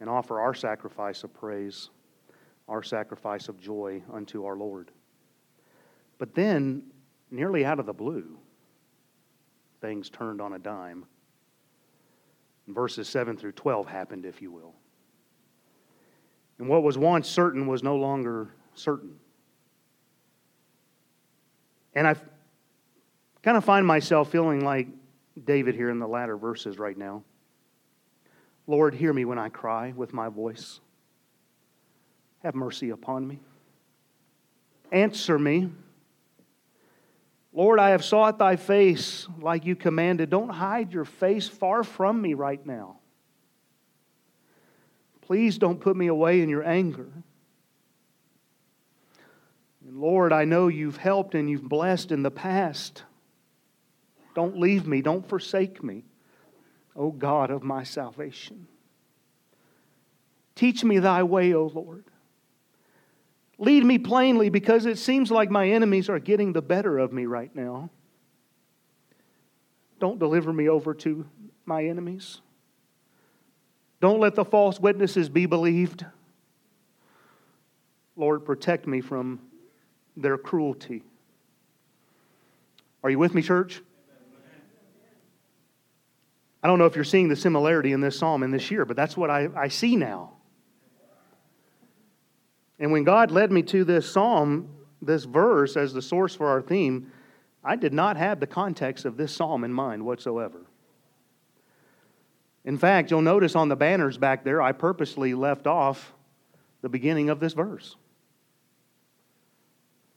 and 0.00 0.08
offer 0.08 0.40
our 0.40 0.54
sacrifice 0.54 1.24
of 1.24 1.34
praise, 1.34 1.90
our 2.68 2.82
sacrifice 2.82 3.48
of 3.48 3.60
joy 3.60 4.02
unto 4.12 4.44
our 4.44 4.56
Lord. 4.56 4.90
But 6.18 6.34
then, 6.34 6.82
nearly 7.30 7.64
out 7.64 7.78
of 7.78 7.86
the 7.86 7.92
blue, 7.92 8.38
things 9.80 10.10
turned 10.10 10.40
on 10.40 10.52
a 10.52 10.58
dime. 10.58 11.04
Verses 12.66 13.08
7 13.08 13.36
through 13.36 13.52
12 13.52 13.86
happened, 13.86 14.26
if 14.26 14.42
you 14.42 14.50
will. 14.50 14.74
And 16.58 16.68
what 16.68 16.82
was 16.82 16.98
once 16.98 17.28
certain 17.28 17.66
was 17.66 17.82
no 17.82 17.96
longer 17.96 18.48
certain. 18.74 19.16
And 21.94 22.06
I 22.06 22.14
kind 23.42 23.56
of 23.56 23.64
find 23.64 23.86
myself 23.86 24.30
feeling 24.30 24.64
like 24.64 24.88
David 25.44 25.74
here 25.74 25.90
in 25.90 25.98
the 25.98 26.08
latter 26.08 26.36
verses 26.36 26.78
right 26.78 26.96
now. 26.96 27.22
Lord, 28.66 28.94
hear 28.94 29.12
me 29.12 29.24
when 29.24 29.38
I 29.38 29.48
cry 29.48 29.92
with 29.96 30.12
my 30.12 30.28
voice. 30.28 30.80
Have 32.42 32.54
mercy 32.54 32.90
upon 32.90 33.26
me. 33.26 33.38
Answer 34.92 35.38
me 35.38 35.70
Lord, 37.52 37.80
I 37.80 37.90
have 37.90 38.04
sought 38.04 38.38
thy 38.38 38.54
face 38.54 39.26
like 39.40 39.64
you 39.64 39.74
commanded. 39.74 40.30
Don't 40.30 40.48
hide 40.48 40.92
your 40.92 41.04
face 41.04 41.48
far 41.48 41.82
from 41.82 42.22
me 42.22 42.34
right 42.34 42.64
now. 42.64 42.97
Please 45.28 45.58
don't 45.58 45.78
put 45.78 45.94
me 45.94 46.06
away 46.06 46.40
in 46.40 46.48
your 46.48 46.66
anger. 46.66 47.10
And 49.86 50.00
Lord, 50.00 50.32
I 50.32 50.46
know 50.46 50.68
you've 50.68 50.96
helped 50.96 51.34
and 51.34 51.50
you've 51.50 51.68
blessed 51.68 52.12
in 52.12 52.22
the 52.22 52.30
past. 52.30 53.02
Don't 54.34 54.58
leave 54.58 54.86
me, 54.86 55.02
don't 55.02 55.28
forsake 55.28 55.84
me, 55.84 56.04
O 56.96 57.10
God 57.10 57.50
of 57.50 57.62
my 57.62 57.82
salvation. 57.82 58.68
Teach 60.54 60.82
me 60.82 60.98
thy 60.98 61.22
way, 61.24 61.52
O 61.52 61.66
Lord. 61.66 62.04
Lead 63.58 63.84
me 63.84 63.98
plainly 63.98 64.48
because 64.48 64.86
it 64.86 64.96
seems 64.96 65.30
like 65.30 65.50
my 65.50 65.68
enemies 65.68 66.08
are 66.08 66.18
getting 66.18 66.54
the 66.54 66.62
better 66.62 66.96
of 66.96 67.12
me 67.12 67.26
right 67.26 67.54
now. 67.54 67.90
Don't 70.00 70.18
deliver 70.18 70.54
me 70.54 70.70
over 70.70 70.94
to 70.94 71.26
my 71.66 71.84
enemies. 71.84 72.40
Don't 74.00 74.20
let 74.20 74.34
the 74.34 74.44
false 74.44 74.78
witnesses 74.78 75.28
be 75.28 75.46
believed. 75.46 76.04
Lord, 78.16 78.44
protect 78.44 78.86
me 78.86 79.00
from 79.00 79.40
their 80.16 80.38
cruelty. 80.38 81.02
Are 83.02 83.10
you 83.10 83.18
with 83.18 83.34
me, 83.34 83.42
church? 83.42 83.80
I 86.62 86.66
don't 86.66 86.78
know 86.78 86.86
if 86.86 86.96
you're 86.96 87.04
seeing 87.04 87.28
the 87.28 87.36
similarity 87.36 87.92
in 87.92 88.00
this 88.00 88.18
psalm 88.18 88.42
in 88.42 88.50
this 88.50 88.70
year, 88.70 88.84
but 88.84 88.96
that's 88.96 89.16
what 89.16 89.30
I, 89.30 89.48
I 89.56 89.68
see 89.68 89.94
now. 89.94 90.32
And 92.80 92.92
when 92.92 93.04
God 93.04 93.30
led 93.30 93.52
me 93.52 93.62
to 93.64 93.84
this 93.84 94.10
psalm, 94.10 94.68
this 95.00 95.24
verse 95.24 95.76
as 95.76 95.92
the 95.92 96.02
source 96.02 96.34
for 96.34 96.48
our 96.48 96.62
theme, 96.62 97.12
I 97.62 97.76
did 97.76 97.92
not 97.92 98.16
have 98.16 98.40
the 98.40 98.46
context 98.46 99.04
of 99.04 99.16
this 99.16 99.34
psalm 99.34 99.64
in 99.64 99.72
mind 99.72 100.04
whatsoever. 100.04 100.67
In 102.68 102.76
fact, 102.76 103.10
you'll 103.10 103.22
notice 103.22 103.56
on 103.56 103.70
the 103.70 103.76
banners 103.76 104.18
back 104.18 104.44
there, 104.44 104.60
I 104.60 104.72
purposely 104.72 105.32
left 105.32 105.66
off 105.66 106.12
the 106.82 106.90
beginning 106.90 107.30
of 107.30 107.40
this 107.40 107.54
verse. 107.54 107.96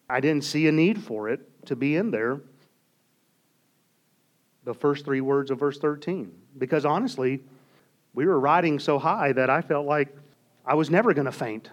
I 0.09 0.19
didn't 0.19 0.43
see 0.43 0.67
a 0.67 0.71
need 0.73 1.01
for 1.01 1.29
it 1.29 1.65
to 1.67 1.77
be 1.77 1.95
in 1.95 2.11
there, 2.11 2.41
the 4.65 4.73
first 4.73 5.05
three 5.05 5.21
words 5.21 5.49
of 5.49 5.59
verse 5.59 5.79
13. 5.79 6.29
Because 6.57 6.83
honestly, 6.83 7.39
we 8.13 8.25
were 8.25 8.37
riding 8.37 8.79
so 8.79 8.99
high 8.99 9.31
that 9.31 9.49
I 9.49 9.61
felt 9.61 9.85
like 9.85 10.13
I 10.65 10.73
was 10.73 10.89
never 10.89 11.13
going 11.13 11.27
to 11.27 11.31
faint. 11.31 11.69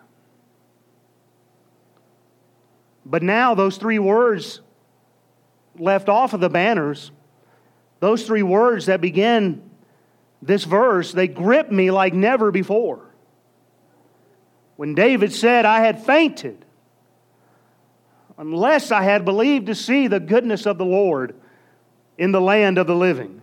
But 3.04 3.24
now, 3.24 3.56
those 3.56 3.78
three 3.78 3.98
words 3.98 4.60
left 5.76 6.08
off 6.08 6.34
of 6.34 6.40
the 6.40 6.48
banners, 6.48 7.10
those 7.98 8.24
three 8.24 8.44
words 8.44 8.86
that 8.86 9.00
begin 9.00 9.67
this 10.40 10.64
verse, 10.64 11.12
they 11.12 11.28
grip 11.28 11.70
me 11.70 11.90
like 11.90 12.14
never 12.14 12.50
before. 12.50 13.00
When 14.76 14.94
David 14.94 15.32
said, 15.32 15.64
I 15.64 15.80
had 15.80 16.04
fainted, 16.04 16.64
unless 18.36 18.92
I 18.92 19.02
had 19.02 19.24
believed 19.24 19.66
to 19.66 19.74
see 19.74 20.06
the 20.06 20.20
goodness 20.20 20.66
of 20.66 20.78
the 20.78 20.84
Lord 20.84 21.34
in 22.16 22.30
the 22.30 22.40
land 22.40 22.78
of 22.78 22.86
the 22.86 22.94
living. 22.94 23.42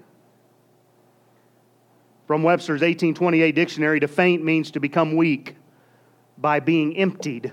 From 2.27 2.43
Webster's 2.43 2.81
1828 2.81 3.51
dictionary, 3.53 3.99
to 3.99 4.08
faint 4.08 4.43
means 4.43 4.71
to 4.71 4.79
become 4.79 5.15
weak 5.15 5.55
by 6.38 6.60
being 6.60 6.95
emptied, 6.97 7.51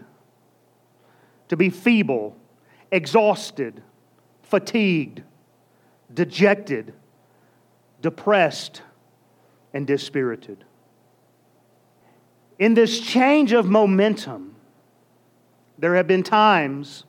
to 1.48 1.56
be 1.56 1.68
feeble, 1.68 2.36
exhausted, 2.90 3.82
fatigued, 4.42 5.22
dejected, 6.14 6.94
depressed, 8.00 8.82
and 9.72 9.86
dispirited. 9.86 10.64
In 12.58 12.74
this 12.74 13.00
change 13.00 13.52
of 13.52 13.66
momentum, 13.66 14.54
there 15.78 15.96
have 15.96 16.06
been 16.06 16.22
times 16.22 17.04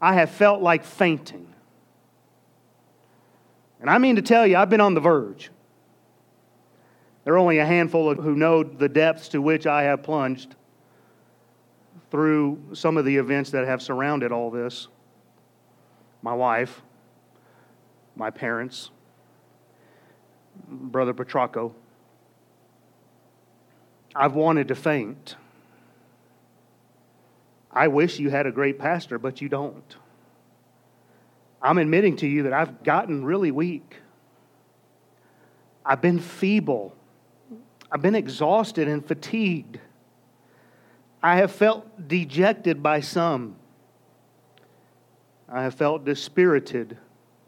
I 0.00 0.14
have 0.14 0.30
felt 0.30 0.62
like 0.62 0.84
fainting. 0.84 1.52
And 3.80 3.90
I 3.90 3.98
mean 3.98 4.16
to 4.16 4.22
tell 4.22 4.46
you, 4.46 4.56
I've 4.56 4.70
been 4.70 4.80
on 4.80 4.94
the 4.94 5.00
verge. 5.00 5.50
There 7.24 7.34
are 7.34 7.38
only 7.38 7.58
a 7.58 7.66
handful 7.66 8.08
of 8.08 8.18
who 8.18 8.34
know 8.36 8.62
the 8.62 8.88
depths 8.88 9.28
to 9.30 9.42
which 9.42 9.66
I 9.66 9.82
have 9.82 10.02
plunged 10.02 10.54
through 12.10 12.60
some 12.72 12.96
of 12.96 13.04
the 13.04 13.16
events 13.16 13.50
that 13.50 13.66
have 13.66 13.82
surrounded 13.82 14.32
all 14.32 14.50
this 14.50 14.88
my 16.22 16.34
wife, 16.34 16.82
my 18.16 18.30
parents, 18.30 18.90
Brother 20.68 21.14
Petracco. 21.14 21.72
I've 24.14 24.34
wanted 24.34 24.68
to 24.68 24.74
faint. 24.74 25.36
I 27.70 27.88
wish 27.88 28.18
you 28.18 28.30
had 28.30 28.46
a 28.46 28.52
great 28.52 28.78
pastor, 28.78 29.18
but 29.18 29.42
you 29.42 29.48
don't. 29.48 29.96
I'm 31.60 31.78
admitting 31.78 32.16
to 32.18 32.26
you 32.26 32.44
that 32.44 32.52
I've 32.52 32.82
gotten 32.82 33.24
really 33.24 33.50
weak. 33.50 33.96
I've 35.84 36.00
been 36.00 36.18
feeble. 36.18 36.94
I've 37.92 38.02
been 38.02 38.14
exhausted 38.14 38.88
and 38.88 39.06
fatigued. 39.06 39.78
I 41.22 41.36
have 41.36 41.52
felt 41.52 42.08
dejected 42.08 42.82
by 42.82 43.00
some. 43.00 43.56
I 45.48 45.62
have 45.62 45.74
felt 45.74 46.04
dispirited, 46.04 46.96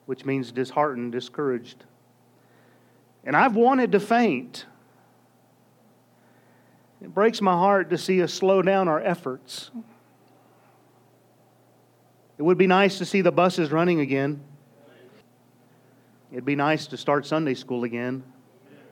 which 0.07 0.25
means 0.25 0.53
disheartened, 0.53 1.13
discouraged. 1.13 1.85
And 3.29 3.37
I've 3.37 3.55
wanted 3.55 3.93
to 3.93 4.01
faint. 4.01 4.65
It 7.03 7.13
breaks 7.13 7.43
my 7.43 7.53
heart 7.53 7.91
to 7.91 7.99
see 7.99 8.23
us 8.23 8.33
slow 8.33 8.63
down 8.63 8.89
our 8.89 8.99
efforts. 8.99 9.71
It 12.39 12.43
would 12.43 12.57
be 12.57 12.67
nice 12.67 12.97
to 12.97 13.05
see 13.05 13.21
the 13.21 13.31
buses 13.31 13.71
running 13.71 14.01
again. 14.01 14.43
It'd 16.33 16.47
be 16.47 16.57
nice 16.57 16.87
to 16.87 16.97
start 16.97 17.27
Sunday 17.27 17.53
school 17.53 17.85
again. 17.85 18.25
It'd 18.71 18.87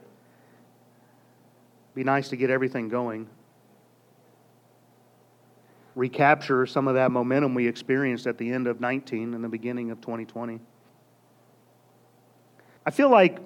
be 1.95 2.05
nice 2.05 2.29
to 2.29 2.37
get 2.37 2.51
everything 2.51 2.91
going. 2.91 3.31
Recapture 5.95 6.67
some 6.67 6.89
of 6.89 6.95
that 6.97 7.11
momentum 7.11 7.55
we 7.55 7.67
experienced 7.67 8.27
at 8.27 8.37
the 8.37 8.53
end 8.53 8.67
of 8.67 8.83
19 8.83 9.33
and 9.33 9.43
the 9.43 9.49
beginning 9.49 9.91
of 9.91 10.03
2020. 10.03 10.61
I 12.85 12.91
feel 12.91 13.09
like 13.09 13.39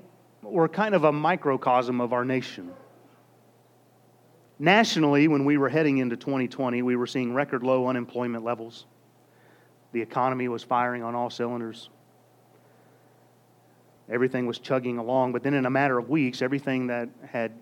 we're 0.42 0.68
kind 0.68 0.94
of 0.94 1.04
a 1.04 1.12
microcosm 1.12 2.00
of 2.00 2.12
our 2.12 2.24
nation. 2.24 2.72
Nationally, 4.58 5.28
when 5.28 5.44
we 5.44 5.56
were 5.56 5.68
heading 5.68 5.98
into 5.98 6.16
2020, 6.16 6.82
we 6.82 6.96
were 6.96 7.06
seeing 7.06 7.32
record 7.32 7.62
low 7.62 7.86
unemployment 7.86 8.44
levels. 8.44 8.86
The 9.92 10.02
economy 10.02 10.48
was 10.48 10.62
firing 10.62 11.02
on 11.02 11.14
all 11.14 11.30
cylinders. 11.30 11.88
Everything 14.10 14.46
was 14.46 14.58
chugging 14.58 14.98
along, 14.98 15.32
but 15.32 15.42
then 15.42 15.54
in 15.54 15.66
a 15.66 15.70
matter 15.70 15.96
of 15.96 16.10
weeks, 16.10 16.42
everything 16.42 16.88
that 16.88 17.08
had 17.26 17.52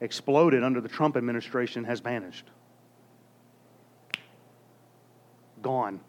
exploded 0.00 0.64
under 0.64 0.80
the 0.80 0.88
Trump 0.88 1.16
administration 1.16 1.84
has 1.84 2.00
vanished. 2.00 2.46
Gone. 5.62 6.00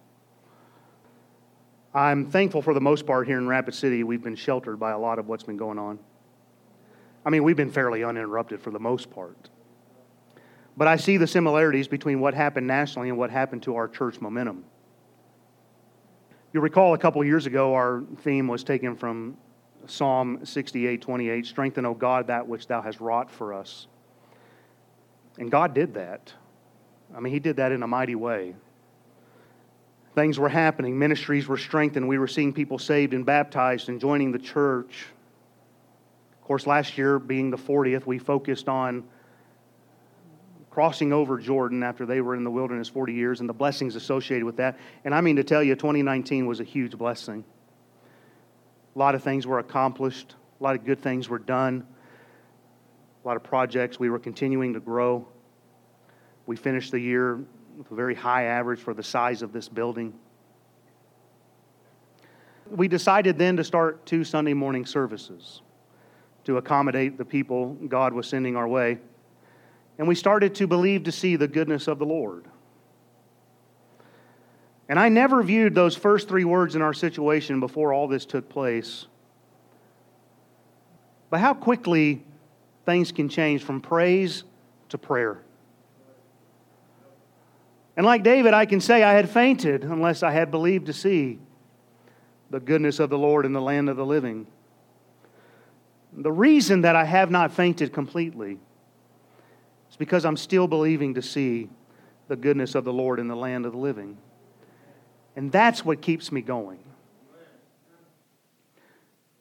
I'm 1.94 2.32
thankful 2.32 2.62
for 2.62 2.74
the 2.74 2.82
most 2.82 3.06
part 3.06 3.28
here 3.28 3.38
in 3.38 3.48
Rapid 3.48 3.74
City, 3.74 4.04
we've 4.04 4.24
been 4.24 4.36
sheltered 4.36 4.80
by 4.80 4.92
a 4.92 4.98
lot 4.98 5.20
of 5.20 5.28
what's 5.28 5.44
been 5.44 5.58
going 5.58 5.78
on. 5.78 6.00
I 7.26 7.30
mean, 7.30 7.44
we've 7.44 7.58
been 7.58 7.72
fairly 7.72 8.04
uninterrupted 8.04 8.62
for 8.62 8.72
the 8.72 8.80
most 8.80 9.12
part. 9.12 9.50
But 10.78 10.88
I 10.88 10.96
see 10.96 11.18
the 11.18 11.28
similarities 11.28 11.90
between 11.90 12.22
what 12.22 12.34
happened 12.34 12.66
nationally 12.66 13.10
and 13.10 13.18
what 13.18 13.30
happened 13.30 13.64
to 13.64 13.76
our 13.76 13.90
church 13.90 14.22
momentum. 14.22 14.64
You'll 16.54 16.64
recall 16.64 16.94
a 16.94 16.98
couple 16.98 17.24
years 17.26 17.46
ago, 17.46 17.74
our 17.76 18.04
theme 18.22 18.48
was 18.48 18.64
taken 18.64 18.96
from 18.96 19.38
Psalm 19.86 20.46
68 20.46 21.02
28 21.02 21.46
Strengthen, 21.46 21.86
O 21.86 21.94
God, 21.94 22.28
that 22.28 22.48
which 22.48 22.68
thou 22.68 22.82
hast 22.82 23.02
wrought 23.02 23.30
for 23.30 23.54
us. 23.54 23.88
And 25.38 25.52
God 25.52 25.74
did 25.74 25.94
that. 25.96 26.34
I 27.16 27.20
mean, 27.20 27.34
He 27.34 27.40
did 27.40 27.58
that 27.58 27.72
in 27.72 27.84
a 27.84 27.88
mighty 27.88 28.16
way. 28.16 28.56
Things 30.14 30.38
were 30.38 30.50
happening, 30.50 31.00
ministries 31.00 31.48
were 31.48 31.58
strengthened, 31.58 32.08
we 32.08 32.18
were 32.18 32.28
seeing 32.28 32.52
people 32.52 32.78
saved 32.78 33.14
and 33.14 33.26
baptized 33.26 33.88
and 33.88 34.00
joining 34.00 34.32
the 34.32 34.40
church. 34.40 35.06
Of 36.34 36.48
course, 36.48 36.68
last 36.68 36.98
year 36.98 37.18
being 37.18 37.50
the 37.50 37.58
40th, 37.58 38.06
we 38.06 38.20
focused 38.20 38.68
on 38.68 39.06
crossing 40.70 41.14
over 41.14 41.38
Jordan 41.38 41.84
after 41.84 42.06
they 42.06 42.22
were 42.22 42.36
in 42.36 42.44
the 42.44 42.52
wilderness 42.52 42.90
40 42.90 43.14
years 43.14 43.40
and 43.40 43.48
the 43.48 43.54
blessings 43.54 43.96
associated 43.96 44.46
with 44.46 44.58
that. 44.58 44.80
And 45.06 45.14
I 45.14 45.22
mean 45.22 45.36
to 45.38 45.44
tell 45.44 45.64
you, 45.64 45.76
2019 45.76 46.46
was 46.46 46.60
a 46.60 46.64
huge 46.64 46.98
blessing. 46.98 47.44
A 48.96 49.00
lot 49.00 49.16
of 49.16 49.24
things 49.24 49.48
were 49.48 49.60
accomplished, 49.60 50.36
a 50.60 50.64
lot 50.64 50.76
of 50.76 50.86
good 50.86 51.00
things 51.00 51.30
were 51.30 51.40
done, 51.40 51.86
a 53.24 53.28
lot 53.28 53.38
of 53.38 53.44
projects. 53.44 54.00
We 54.00 54.10
were 54.10 54.20
continuing 54.20 54.74
to 54.74 54.80
grow. 54.80 55.28
We 56.46 56.56
finished 56.56 56.92
the 56.92 57.00
year 57.00 57.40
a 57.90 57.96
very 57.96 58.16
high 58.16 58.44
average 58.44 58.80
for 58.80 58.94
the 58.94 59.04
size 59.04 59.42
of 59.42 59.54
this 59.54 59.70
building. 59.70 60.14
We 62.70 62.88
decided 62.88 63.38
then 63.38 63.58
to 63.58 63.64
start 63.64 64.06
two 64.06 64.24
Sunday 64.24 64.54
morning 64.54 64.86
services 64.86 65.62
to 66.44 66.58
accommodate 66.58 67.18
the 67.18 67.26
people 67.26 67.74
God 67.88 68.14
was 68.14 68.28
sending 68.28 68.56
our 68.56 68.68
way. 68.68 68.98
And 69.98 70.08
we 70.08 70.16
started 70.16 70.56
to 70.56 70.68
believe 70.68 71.04
to 71.04 71.12
see 71.12 71.36
the 71.36 71.48
goodness 71.48 71.88
of 71.88 72.00
the 72.00 72.06
Lord. 72.06 72.46
And 74.90 75.00
I 75.00 75.10
never 75.10 75.42
viewed 75.44 75.76
those 75.76 75.96
first 75.96 76.28
three 76.28 76.44
words 76.44 76.76
in 76.76 76.82
our 76.82 76.94
situation 76.94 77.60
before 77.60 77.94
all 77.94 78.08
this 78.08 78.26
took 78.26 78.50
place. 78.50 79.06
But 81.30 81.40
how 81.40 81.54
quickly 81.54 82.24
things 82.86 83.12
can 83.12 83.30
change 83.30 83.64
from 83.64 83.80
praise 83.80 84.44
to 84.90 84.98
prayer. 84.98 85.42
And 87.98 88.06
like 88.06 88.24
David, 88.24 88.54
I 88.54 88.66
can 88.66 88.80
say 88.80 89.04
I 89.04 89.14
had 89.14 89.30
fainted 89.30 89.84
unless 89.84 90.24
I 90.24 90.32
had 90.32 90.50
believed 90.52 90.86
to 90.88 90.94
see 90.94 91.40
the 92.50 92.60
goodness 92.60 93.00
of 93.00 93.10
the 93.10 93.18
Lord 93.18 93.46
in 93.46 93.54
the 93.54 93.62
land 93.62 93.90
of 93.90 93.98
the 93.98 94.06
living. 94.06 94.48
The 96.14 96.32
reason 96.32 96.82
that 96.82 96.96
I 96.96 97.06
have 97.06 97.32
not 97.32 97.54
fainted 97.54 97.94
completely 97.94 98.60
is 99.90 99.98
because 99.98 100.26
I'm 100.26 100.38
still 100.38 100.68
believing 100.68 101.14
to 101.16 101.22
see 101.22 101.70
the 102.28 102.36
goodness 102.36 102.76
of 102.76 102.84
the 102.84 102.94
Lord 102.94 103.20
in 103.20 103.28
the 103.28 103.36
land 103.36 103.66
of 103.66 103.72
the 103.72 103.78
living. 103.78 104.18
And 105.36 105.52
that's 105.52 105.86
what 105.86 106.02
keeps 106.02 106.32
me 106.32 106.42
going. 106.42 106.80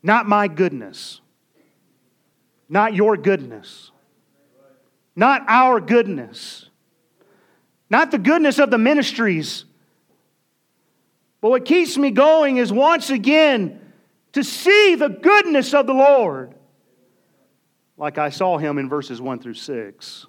Not 0.02 0.26
my 0.26 0.48
goodness, 0.48 1.20
not 2.68 2.94
your 2.94 3.16
goodness, 3.16 3.90
not 5.14 5.44
our 5.46 5.78
goodness, 5.78 6.69
not 7.90 8.12
the 8.12 8.18
goodness 8.18 8.58
of 8.58 8.70
the 8.70 8.78
ministries. 8.78 9.64
But 11.40 11.50
what 11.50 11.64
keeps 11.64 11.98
me 11.98 12.12
going 12.12 12.58
is 12.58 12.72
once 12.72 13.10
again 13.10 13.80
to 14.32 14.44
see 14.44 14.94
the 14.94 15.08
goodness 15.08 15.74
of 15.74 15.86
the 15.86 15.94
Lord, 15.94 16.54
like 17.96 18.16
I 18.16 18.30
saw 18.30 18.58
him 18.58 18.78
in 18.78 18.88
verses 18.88 19.20
1 19.20 19.40
through 19.40 19.54
6. 19.54 20.26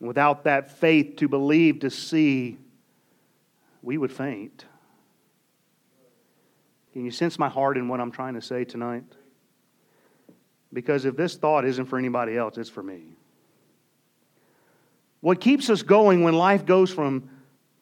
Without 0.00 0.44
that 0.44 0.78
faith 0.78 1.16
to 1.16 1.28
believe, 1.28 1.80
to 1.80 1.90
see, 1.90 2.56
we 3.82 3.98
would 3.98 4.12
faint. 4.12 4.64
Can 6.92 7.04
you 7.04 7.10
sense 7.10 7.38
my 7.38 7.48
heart 7.48 7.76
in 7.76 7.88
what 7.88 8.00
I'm 8.00 8.12
trying 8.12 8.34
to 8.34 8.42
say 8.42 8.64
tonight? 8.64 9.04
Because 10.72 11.04
if 11.04 11.16
this 11.16 11.36
thought 11.36 11.64
isn't 11.64 11.86
for 11.86 11.98
anybody 11.98 12.36
else, 12.36 12.58
it's 12.58 12.70
for 12.70 12.82
me. 12.82 13.17
What 15.20 15.40
keeps 15.40 15.68
us 15.68 15.82
going 15.82 16.22
when 16.22 16.34
life 16.34 16.64
goes 16.64 16.90
from 16.92 17.28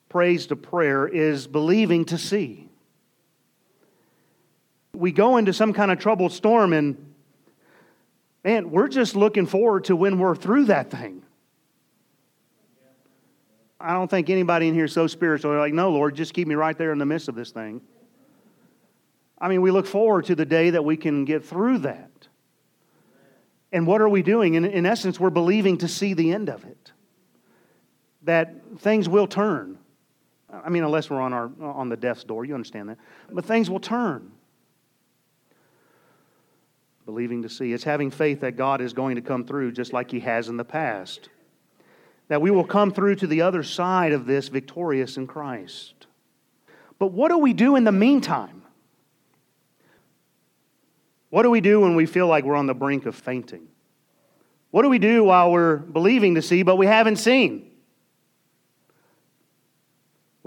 praise 0.09 0.47
to 0.47 0.57
prayer 0.57 1.07
is 1.07 1.47
believing 1.47 2.05
to 2.07 2.19
see. 2.19 2.69
We 4.95 5.13
go 5.13 5.37
into 5.37 5.53
some 5.53 5.73
kind 5.73 5.91
of 5.91 5.99
troubled 5.99 6.33
storm 6.33 6.73
and, 6.73 7.15
man, 8.43 8.71
we're 8.71 8.89
just 8.89 9.15
looking 9.15 9.47
forward 9.47 9.85
to 9.85 9.97
when 9.97 10.19
we're 10.19 10.35
through 10.35 10.67
that 10.67 10.91
thing. 10.91 11.23
I 13.79 13.93
don't 13.93 14.09
think 14.09 14.31
anybody 14.31 14.69
in 14.69 14.75
here 14.75 14.87
is 14.87 14.93
so 14.93 15.07
spiritual. 15.07 15.51
They're 15.51 15.61
like, 15.61 15.75
no, 15.75 15.91
Lord, 15.91 16.15
just 16.15 16.33
keep 16.33 16.49
me 16.49 16.55
right 16.55 16.77
there 16.79 16.93
in 16.93 16.99
the 16.99 17.05
midst 17.05 17.29
of 17.29 17.35
this 17.35 17.51
thing. 17.51 17.83
I 19.39 19.49
mean, 19.49 19.61
we 19.61 19.71
look 19.71 19.87
forward 19.87 20.25
to 20.27 20.35
the 20.35 20.47
day 20.47 20.71
that 20.71 20.85
we 20.85 20.97
can 20.97 21.27
get 21.27 21.45
through 21.45 21.79
that. 21.81 22.11
And 23.71 23.87
what 23.87 24.01
are 24.01 24.09
we 24.09 24.23
doing? 24.23 24.55
In, 24.55 24.65
in 24.65 24.87
essence, 24.87 25.21
we're 25.21 25.29
believing 25.29 25.77
to 25.79 25.89
see 25.89 26.15
the 26.15 26.33
end 26.33 26.49
of 26.49 26.65
it. 26.65 26.93
That 28.27 28.55
things 28.79 29.09
will 29.09 29.27
turn. 29.27 29.79
I 30.53 30.69
mean, 30.69 30.85
unless 30.85 31.11
we're 31.11 31.21
on, 31.21 31.33
our, 31.33 31.51
on 31.61 31.89
the 31.89 31.97
death's 31.97 32.25
door, 32.25 32.45
you 32.45 32.55
understand 32.55 32.89
that. 32.89 32.99
But 33.31 33.45
things 33.45 33.71
will 33.71 33.81
turn. 33.81 34.31
Believing 37.05 37.43
to 37.43 37.49
see. 37.49 37.73
It's 37.73 37.85
having 37.85 38.11
faith 38.11 38.41
that 38.41 38.57
God 38.57 38.81
is 38.81 38.93
going 38.93 39.17
to 39.17 39.23
come 39.23 39.45
through 39.45 39.73
just 39.73 39.93
like 39.93 40.11
He 40.11 40.21
has 40.21 40.49
in 40.49 40.57
the 40.57 40.65
past. 40.65 41.29
That 42.29 42.43
we 42.43 42.51
will 42.51 42.65
come 42.65 42.93
through 42.93 43.17
to 43.17 43.27
the 43.27 43.43
other 43.43 43.63
side 43.63 44.13
of 44.13 44.27
this 44.27 44.49
victorious 44.49 45.17
in 45.17 45.27
Christ. 45.27 46.07
But 46.99 47.13
what 47.13 47.31
do 47.31 47.39
we 47.39 47.53
do 47.53 47.77
in 47.77 47.85
the 47.85 47.93
meantime? 47.93 48.63
What 51.31 51.43
do 51.43 51.51
we 51.51 51.61
do 51.61 51.81
when 51.81 51.95
we 51.95 52.07
feel 52.07 52.27
like 52.27 52.45
we're 52.45 52.57
on 52.57 52.67
the 52.67 52.75
brink 52.75 53.07
of 53.07 53.15
fainting? 53.15 53.69
What 54.71 54.83
do 54.83 54.89
we 54.89 54.99
do 54.99 55.25
while 55.25 55.53
we're 55.53 55.77
believing 55.77 56.35
to 56.35 56.43
see, 56.43 56.63
but 56.63 56.77
we 56.77 56.87
haven't 56.87 57.17
seen? 57.17 57.66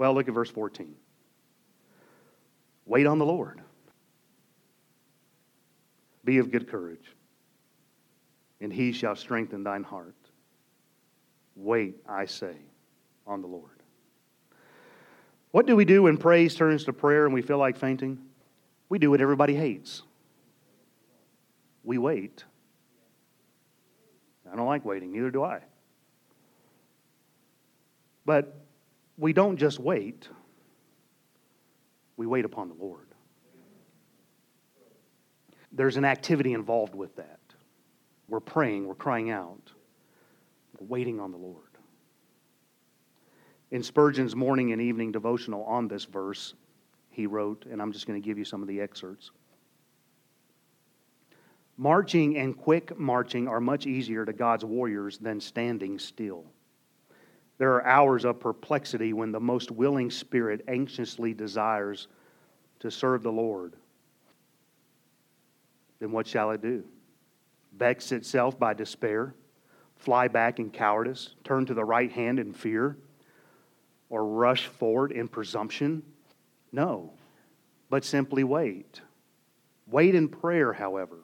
Well, 0.00 0.14
look 0.14 0.28
at 0.28 0.32
verse 0.32 0.48
14. 0.48 0.94
Wait 2.86 3.06
on 3.06 3.18
the 3.18 3.26
Lord. 3.26 3.60
Be 6.24 6.38
of 6.38 6.50
good 6.50 6.70
courage, 6.70 7.04
and 8.62 8.72
he 8.72 8.92
shall 8.92 9.14
strengthen 9.14 9.62
thine 9.62 9.82
heart. 9.82 10.14
Wait, 11.54 11.96
I 12.08 12.24
say, 12.24 12.54
on 13.26 13.42
the 13.42 13.46
Lord. 13.46 13.82
What 15.50 15.66
do 15.66 15.76
we 15.76 15.84
do 15.84 16.04
when 16.04 16.16
praise 16.16 16.54
turns 16.54 16.84
to 16.84 16.94
prayer 16.94 17.26
and 17.26 17.34
we 17.34 17.42
feel 17.42 17.58
like 17.58 17.76
fainting? 17.76 18.20
We 18.88 18.98
do 18.98 19.10
what 19.10 19.20
everybody 19.20 19.54
hates 19.54 20.00
we 21.84 21.98
wait. 21.98 22.44
I 24.50 24.56
don't 24.56 24.66
like 24.66 24.86
waiting, 24.86 25.12
neither 25.12 25.30
do 25.30 25.44
I. 25.44 25.60
But 28.24 28.56
we 29.20 29.34
don't 29.34 29.58
just 29.58 29.78
wait, 29.78 30.28
we 32.16 32.26
wait 32.26 32.46
upon 32.46 32.68
the 32.68 32.74
Lord. 32.74 33.06
There's 35.72 35.98
an 35.98 36.06
activity 36.06 36.54
involved 36.54 36.94
with 36.94 37.14
that. 37.16 37.38
We're 38.28 38.40
praying, 38.40 38.86
we're 38.86 38.94
crying 38.94 39.30
out, 39.30 39.72
we're 40.78 40.86
waiting 40.86 41.20
on 41.20 41.32
the 41.32 41.36
Lord. 41.36 41.64
In 43.70 43.82
Spurgeon's 43.82 44.34
morning 44.34 44.72
and 44.72 44.80
evening 44.80 45.12
devotional 45.12 45.64
on 45.64 45.86
this 45.86 46.06
verse, 46.06 46.54
he 47.10 47.26
wrote, 47.26 47.66
and 47.70 47.80
I'm 47.82 47.92
just 47.92 48.06
going 48.06 48.20
to 48.20 48.26
give 48.26 48.38
you 48.38 48.44
some 48.44 48.62
of 48.62 48.68
the 48.68 48.80
excerpts. 48.80 49.30
Marching 51.76 52.38
and 52.38 52.56
quick 52.56 52.98
marching 52.98 53.48
are 53.48 53.60
much 53.60 53.86
easier 53.86 54.24
to 54.24 54.32
God's 54.32 54.64
warriors 54.64 55.18
than 55.18 55.40
standing 55.40 55.98
still. 55.98 56.46
There 57.60 57.74
are 57.74 57.84
hours 57.84 58.24
of 58.24 58.40
perplexity 58.40 59.12
when 59.12 59.32
the 59.32 59.38
most 59.38 59.70
willing 59.70 60.10
spirit 60.10 60.64
anxiously 60.66 61.34
desires 61.34 62.08
to 62.78 62.90
serve 62.90 63.22
the 63.22 63.30
Lord. 63.30 63.74
Then 65.98 66.10
what 66.10 66.26
shall 66.26 66.52
it 66.52 66.62
do? 66.62 66.84
Vex 67.76 68.12
itself 68.12 68.58
by 68.58 68.72
despair, 68.72 69.34
fly 69.96 70.26
back 70.26 70.58
in 70.58 70.70
cowardice, 70.70 71.34
turn 71.44 71.66
to 71.66 71.74
the 71.74 71.84
right 71.84 72.10
hand 72.10 72.38
in 72.38 72.54
fear, 72.54 72.96
or 74.08 74.24
rush 74.24 74.66
forward 74.66 75.12
in 75.12 75.28
presumption? 75.28 76.02
No, 76.72 77.12
but 77.90 78.06
simply 78.06 78.42
wait. 78.42 79.02
Wait 79.86 80.14
in 80.14 80.30
prayer, 80.30 80.72
however 80.72 81.18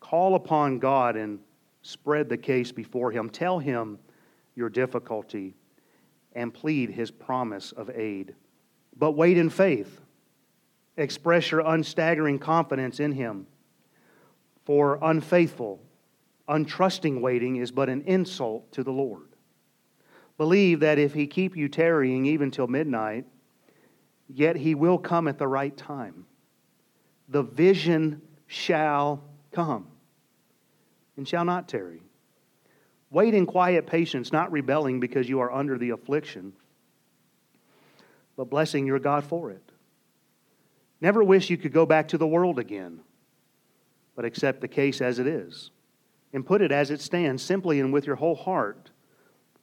Call 0.00 0.34
upon 0.34 0.78
God 0.78 1.14
and 1.14 1.40
spread 1.82 2.30
the 2.30 2.38
case 2.38 2.72
before 2.72 3.10
Him. 3.10 3.28
Tell 3.28 3.58
Him 3.58 3.98
your 4.54 4.70
difficulty 4.70 5.54
and 6.38 6.54
plead 6.54 6.90
His 6.90 7.10
promise 7.10 7.72
of 7.72 7.90
aid. 7.90 8.32
But 8.96 9.12
wait 9.12 9.36
in 9.36 9.50
faith. 9.50 10.00
Express 10.96 11.50
your 11.50 11.60
unstaggering 11.62 12.38
confidence 12.38 13.00
in 13.00 13.10
Him. 13.10 13.48
For 14.64 15.00
unfaithful, 15.02 15.80
untrusting 16.48 17.20
waiting 17.20 17.56
is 17.56 17.72
but 17.72 17.88
an 17.88 18.02
insult 18.02 18.70
to 18.72 18.84
the 18.84 18.92
Lord. 18.92 19.26
Believe 20.36 20.78
that 20.80 20.98
if 20.98 21.12
He 21.12 21.26
keep 21.26 21.56
you 21.56 21.68
tarrying 21.68 22.24
even 22.26 22.52
till 22.52 22.68
midnight, 22.68 23.24
yet 24.28 24.54
He 24.54 24.76
will 24.76 24.98
come 24.98 25.26
at 25.26 25.38
the 25.38 25.48
right 25.48 25.76
time. 25.76 26.24
The 27.28 27.42
vision 27.42 28.22
shall 28.46 29.24
come 29.50 29.88
and 31.16 31.26
shall 31.26 31.44
not 31.44 31.68
tarry. 31.68 32.07
Wait 33.10 33.34
in 33.34 33.46
quiet 33.46 33.86
patience, 33.86 34.32
not 34.32 34.52
rebelling 34.52 35.00
because 35.00 35.28
you 35.28 35.40
are 35.40 35.52
under 35.52 35.78
the 35.78 35.90
affliction, 35.90 36.52
but 38.36 38.50
blessing 38.50 38.86
your 38.86 38.98
God 38.98 39.24
for 39.24 39.50
it. 39.50 39.62
Never 41.00 41.22
wish 41.22 41.48
you 41.48 41.56
could 41.56 41.72
go 41.72 41.86
back 41.86 42.08
to 42.08 42.18
the 42.18 42.26
world 42.26 42.58
again, 42.58 43.00
but 44.14 44.24
accept 44.24 44.60
the 44.60 44.68
case 44.68 45.00
as 45.00 45.18
it 45.18 45.26
is 45.26 45.70
and 46.32 46.44
put 46.44 46.62
it 46.62 46.72
as 46.72 46.90
it 46.90 47.00
stands, 47.00 47.42
simply 47.42 47.80
and 47.80 47.92
with 47.92 48.06
your 48.06 48.16
whole 48.16 48.34
heart, 48.34 48.90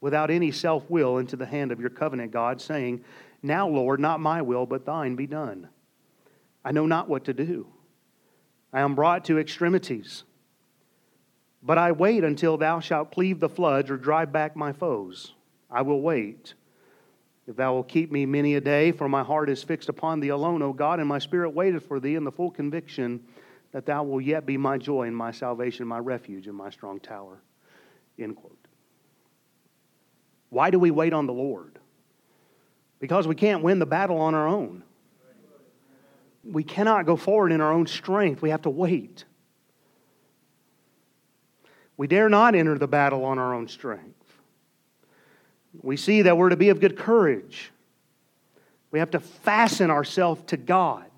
without 0.00 0.30
any 0.30 0.50
self 0.50 0.88
will, 0.90 1.18
into 1.18 1.36
the 1.36 1.46
hand 1.46 1.72
of 1.72 1.80
your 1.80 1.90
covenant 1.90 2.32
God, 2.32 2.60
saying, 2.60 3.04
Now, 3.42 3.68
Lord, 3.68 4.00
not 4.00 4.20
my 4.20 4.42
will, 4.42 4.66
but 4.66 4.84
thine 4.84 5.16
be 5.16 5.26
done. 5.26 5.68
I 6.64 6.72
know 6.72 6.86
not 6.86 7.08
what 7.08 7.24
to 7.26 7.34
do. 7.34 7.68
I 8.72 8.80
am 8.80 8.94
brought 8.94 9.24
to 9.26 9.38
extremities. 9.38 10.24
But 11.66 11.78
I 11.78 11.92
wait 11.92 12.24
until 12.24 12.56
thou 12.56 12.80
shalt 12.80 13.10
cleave 13.10 13.40
the 13.40 13.48
floods 13.48 13.90
or 13.90 13.96
drive 13.96 14.32
back 14.32 14.56
my 14.56 14.72
foes. 14.72 15.34
I 15.68 15.82
will 15.82 16.00
wait. 16.00 16.54
If 17.46 17.56
thou 17.56 17.74
wilt 17.74 17.88
keep 17.88 18.10
me 18.10 18.24
many 18.24 18.54
a 18.54 18.60
day, 18.60 18.92
for 18.92 19.08
my 19.08 19.22
heart 19.22 19.50
is 19.50 19.62
fixed 19.62 19.88
upon 19.88 20.20
thee 20.20 20.28
alone, 20.28 20.62
O 20.62 20.72
God, 20.72 21.00
and 21.00 21.08
my 21.08 21.18
spirit 21.18 21.50
waiteth 21.50 21.86
for 21.86 22.00
thee 22.00 22.14
in 22.14 22.24
the 22.24 22.32
full 22.32 22.50
conviction 22.50 23.20
that 23.72 23.84
thou 23.84 24.04
wilt 24.04 24.22
yet 24.22 24.46
be 24.46 24.56
my 24.56 24.78
joy 24.78 25.08
and 25.08 25.16
my 25.16 25.32
salvation, 25.32 25.86
my 25.86 25.98
refuge 25.98 26.46
and 26.46 26.56
my 26.56 26.70
strong 26.70 27.00
tower. 27.00 27.42
End 28.18 28.36
quote. 28.36 28.56
Why 30.50 30.70
do 30.70 30.78
we 30.78 30.92
wait 30.92 31.12
on 31.12 31.26
the 31.26 31.32
Lord? 31.32 31.80
because 32.98 33.26
we 33.26 33.34
can't 33.34 33.62
win 33.62 33.78
the 33.78 33.86
battle 33.86 34.18
on 34.18 34.34
our 34.34 34.48
own. 34.48 34.82
We 36.44 36.62
cannot 36.62 37.06
go 37.06 37.16
forward 37.16 37.52
in 37.52 37.60
our 37.60 37.72
own 37.72 37.86
strength. 37.86 38.40
We 38.40 38.50
have 38.50 38.62
to 38.62 38.70
wait. 38.70 39.24
We 41.96 42.06
dare 42.06 42.28
not 42.28 42.54
enter 42.54 42.76
the 42.78 42.88
battle 42.88 43.24
on 43.24 43.38
our 43.38 43.54
own 43.54 43.68
strength. 43.68 44.12
We 45.82 45.96
see 45.96 46.22
that 46.22 46.36
we're 46.36 46.50
to 46.50 46.56
be 46.56 46.68
of 46.68 46.80
good 46.80 46.96
courage. 46.96 47.70
We 48.90 48.98
have 48.98 49.10
to 49.12 49.20
fasten 49.20 49.90
ourselves 49.90 50.42
to 50.48 50.56
God, 50.56 51.10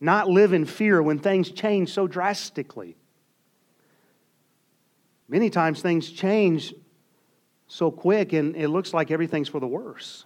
not 0.00 0.28
live 0.28 0.52
in 0.52 0.64
fear 0.64 1.02
when 1.02 1.18
things 1.18 1.50
change 1.50 1.92
so 1.92 2.06
drastically. 2.06 2.96
Many 5.28 5.50
times 5.50 5.80
things 5.80 6.10
change 6.10 6.74
so 7.66 7.90
quick 7.90 8.32
and 8.32 8.54
it 8.54 8.68
looks 8.68 8.92
like 8.92 9.10
everything's 9.10 9.48
for 9.48 9.60
the 9.60 9.66
worse. 9.66 10.24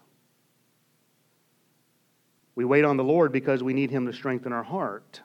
We 2.54 2.64
wait 2.64 2.84
on 2.84 2.96
the 2.96 3.04
Lord 3.04 3.30
because 3.30 3.62
we 3.62 3.72
need 3.72 3.90
Him 3.90 4.06
to 4.06 4.12
strengthen 4.12 4.52
our 4.52 4.64
heart. 4.64 5.20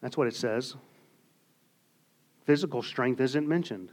That's 0.00 0.16
what 0.16 0.26
it 0.26 0.34
says. 0.34 0.74
Physical 2.44 2.82
strength 2.82 3.20
isn't 3.20 3.46
mentioned. 3.46 3.90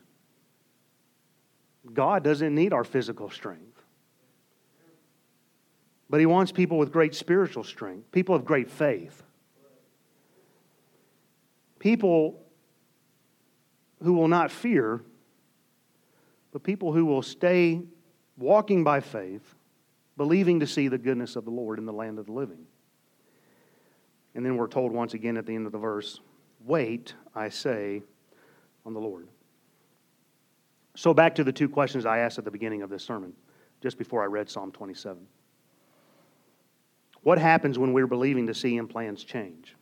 God 1.94 2.24
doesn't 2.24 2.54
need 2.54 2.74
our 2.74 2.84
physical 2.84 3.30
strength. 3.30 3.84
But 6.10 6.20
He 6.20 6.26
wants 6.26 6.52
people 6.52 6.78
with 6.78 6.92
great 6.92 7.14
spiritual 7.14 7.64
strength, 7.64 8.12
people 8.12 8.36
of 8.36 8.46
great 8.46 8.70
faith. 8.70 9.24
People 11.78 12.42
who 14.04 14.14
will 14.14 14.28
not 14.28 14.52
fear, 14.52 15.02
but 16.52 16.64
people 16.64 16.92
who 16.92 17.06
will 17.06 17.22
stay 17.22 17.82
walking 18.38 18.84
by 18.84 19.00
faith 19.00 19.56
believing 20.18 20.60
to 20.60 20.68
see 20.68 20.90
the 20.90 20.98
goodness 20.98 21.38
of 21.38 21.46
the 21.46 21.52
Lord 21.52 21.80
in 21.80 21.86
the 21.86 21.94
land 21.94 22.20
of 22.20 22.26
the 22.26 22.34
living. 22.34 22.66
And 24.36 24.46
then 24.46 24.58
we're 24.58 24.68
told 24.68 24.92
once 24.92 25.14
again 25.14 25.38
at 25.38 25.46
the 25.46 25.56
end 25.56 25.66
of 25.66 25.72
the 25.72 25.78
verse, 25.78 26.20
Wait, 26.66 27.14
I 27.34 27.48
say, 27.48 28.02
on 28.90 28.94
the 28.96 29.00
Lord. 29.00 29.28
So, 30.96 31.14
back 31.14 31.36
to 31.36 31.44
the 31.44 31.52
two 31.52 31.70
questions 31.70 32.08
I 32.08 32.18
asked 32.18 32.40
at 32.40 32.44
the 32.44 32.50
beginning 32.50 32.82
of 32.82 32.90
this 32.90 33.04
sermon, 33.04 33.34
just 33.84 34.00
before 34.00 34.24
I 34.24 34.26
read 34.26 34.50
Psalm 34.50 34.72
27. 34.72 35.28
What 37.22 37.38
happens 37.38 37.78
when 37.78 37.94
we're 37.94 38.08
believing 38.08 38.48
to 38.48 38.56
see 38.56 38.78
and 38.78 38.90
plans 38.90 39.24
change? 39.24 39.76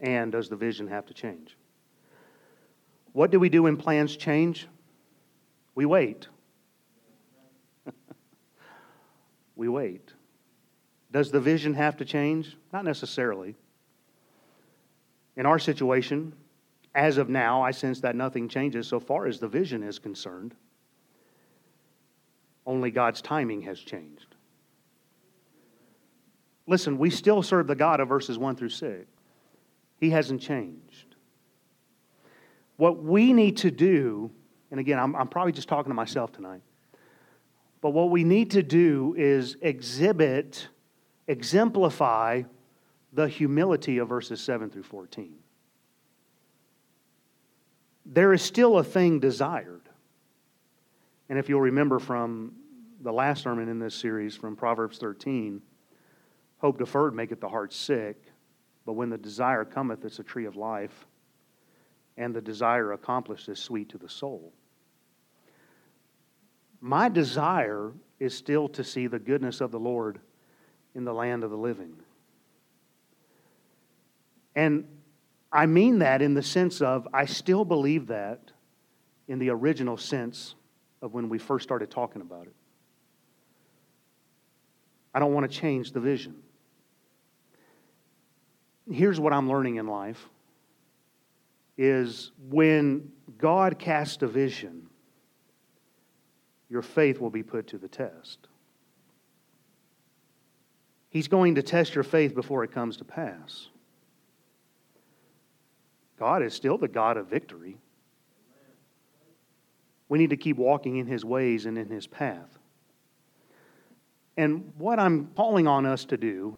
And 0.00 0.32
does 0.32 0.48
the 0.48 0.56
vision 0.56 0.88
have 0.88 1.06
to 1.06 1.14
change? 1.14 1.56
What 3.12 3.30
do 3.30 3.38
we 3.38 3.48
do 3.48 3.62
when 3.62 3.76
plans 3.76 4.16
change? 4.16 4.66
We 5.76 5.86
wait. 5.86 6.26
we 9.54 9.68
wait. 9.68 10.12
Does 11.12 11.30
the 11.30 11.40
vision 11.40 11.74
have 11.74 11.96
to 11.98 12.04
change? 12.04 12.56
Not 12.72 12.84
necessarily. 12.84 13.54
In 15.36 15.46
our 15.46 15.60
situation, 15.60 16.32
as 16.98 17.16
of 17.16 17.28
now, 17.28 17.62
I 17.62 17.70
sense 17.70 18.00
that 18.00 18.16
nothing 18.16 18.48
changes 18.48 18.88
so 18.88 18.98
far 18.98 19.26
as 19.26 19.38
the 19.38 19.46
vision 19.46 19.84
is 19.84 20.00
concerned. 20.00 20.52
Only 22.66 22.90
God's 22.90 23.22
timing 23.22 23.62
has 23.62 23.78
changed. 23.78 24.34
Listen, 26.66 26.98
we 26.98 27.08
still 27.08 27.40
serve 27.40 27.68
the 27.68 27.76
God 27.76 28.00
of 28.00 28.08
verses 28.08 28.36
1 28.36 28.56
through 28.56 28.70
6. 28.70 29.06
He 30.00 30.10
hasn't 30.10 30.40
changed. 30.40 31.14
What 32.76 33.02
we 33.02 33.32
need 33.32 33.58
to 33.58 33.70
do, 33.70 34.32
and 34.72 34.80
again, 34.80 34.98
I'm, 34.98 35.14
I'm 35.14 35.28
probably 35.28 35.52
just 35.52 35.68
talking 35.68 35.90
to 35.90 35.94
myself 35.94 36.32
tonight. 36.32 36.62
But 37.80 37.90
what 37.90 38.10
we 38.10 38.24
need 38.24 38.50
to 38.50 38.62
do 38.64 39.14
is 39.16 39.56
exhibit, 39.62 40.66
exemplify 41.28 42.42
the 43.12 43.28
humility 43.28 43.98
of 43.98 44.08
verses 44.08 44.40
7 44.40 44.68
through 44.68 44.82
14. 44.82 45.36
There 48.10 48.32
is 48.32 48.40
still 48.40 48.78
a 48.78 48.84
thing 48.84 49.20
desired. 49.20 49.82
And 51.28 51.38
if 51.38 51.50
you'll 51.50 51.60
remember 51.60 51.98
from 51.98 52.54
the 53.02 53.12
last 53.12 53.42
sermon 53.42 53.68
in 53.68 53.78
this 53.78 53.94
series 53.94 54.34
from 54.34 54.56
Proverbs 54.56 54.96
13, 54.96 55.60
hope 56.56 56.78
deferred 56.78 57.14
maketh 57.14 57.40
the 57.40 57.50
heart 57.50 57.70
sick, 57.70 58.16
but 58.86 58.94
when 58.94 59.10
the 59.10 59.18
desire 59.18 59.62
cometh, 59.66 60.06
it's 60.06 60.18
a 60.18 60.22
tree 60.22 60.46
of 60.46 60.56
life, 60.56 61.06
and 62.16 62.34
the 62.34 62.40
desire 62.40 62.92
accomplished 62.92 63.46
is 63.50 63.58
sweet 63.58 63.90
to 63.90 63.98
the 63.98 64.08
soul. 64.08 64.54
My 66.80 67.10
desire 67.10 67.92
is 68.18 68.34
still 68.34 68.68
to 68.70 68.82
see 68.82 69.06
the 69.06 69.18
goodness 69.18 69.60
of 69.60 69.70
the 69.70 69.78
Lord 69.78 70.18
in 70.94 71.04
the 71.04 71.12
land 71.12 71.44
of 71.44 71.50
the 71.50 71.58
living. 71.58 71.94
And 74.56 74.86
I 75.50 75.66
mean 75.66 76.00
that 76.00 76.20
in 76.22 76.34
the 76.34 76.42
sense 76.42 76.80
of 76.80 77.08
I 77.12 77.24
still 77.24 77.64
believe 77.64 78.08
that 78.08 78.40
in 79.28 79.38
the 79.38 79.50
original 79.50 79.96
sense 79.96 80.54
of 81.00 81.14
when 81.14 81.28
we 81.28 81.38
first 81.38 81.62
started 81.62 81.90
talking 81.90 82.22
about 82.22 82.46
it. 82.46 82.54
I 85.14 85.18
don't 85.18 85.32
want 85.32 85.50
to 85.50 85.56
change 85.58 85.92
the 85.92 86.00
vision. 86.00 86.36
Here's 88.90 89.20
what 89.20 89.32
I'm 89.32 89.48
learning 89.48 89.76
in 89.76 89.86
life 89.86 90.28
is 91.76 92.32
when 92.48 93.10
God 93.38 93.78
casts 93.78 94.22
a 94.22 94.26
vision, 94.26 94.88
your 96.68 96.82
faith 96.82 97.20
will 97.20 97.30
be 97.30 97.42
put 97.42 97.68
to 97.68 97.78
the 97.78 97.88
test. 97.88 98.48
He's 101.10 101.28
going 101.28 101.54
to 101.54 101.62
test 101.62 101.94
your 101.94 102.04
faith 102.04 102.34
before 102.34 102.64
it 102.64 102.72
comes 102.72 102.96
to 102.98 103.04
pass. 103.04 103.68
God 106.18 106.42
is 106.42 106.54
still 106.54 106.78
the 106.78 106.88
God 106.88 107.16
of 107.16 107.28
victory. 107.28 107.78
We 110.08 110.18
need 110.18 110.30
to 110.30 110.36
keep 110.36 110.56
walking 110.56 110.96
in 110.96 111.06
His 111.06 111.24
ways 111.24 111.66
and 111.66 111.76
in 111.78 111.88
His 111.88 112.06
path. 112.06 112.58
And 114.36 114.72
what 114.78 114.98
I'm 114.98 115.28
calling 115.36 115.66
on 115.66 115.84
us 115.84 116.04
to 116.06 116.16
do 116.16 116.56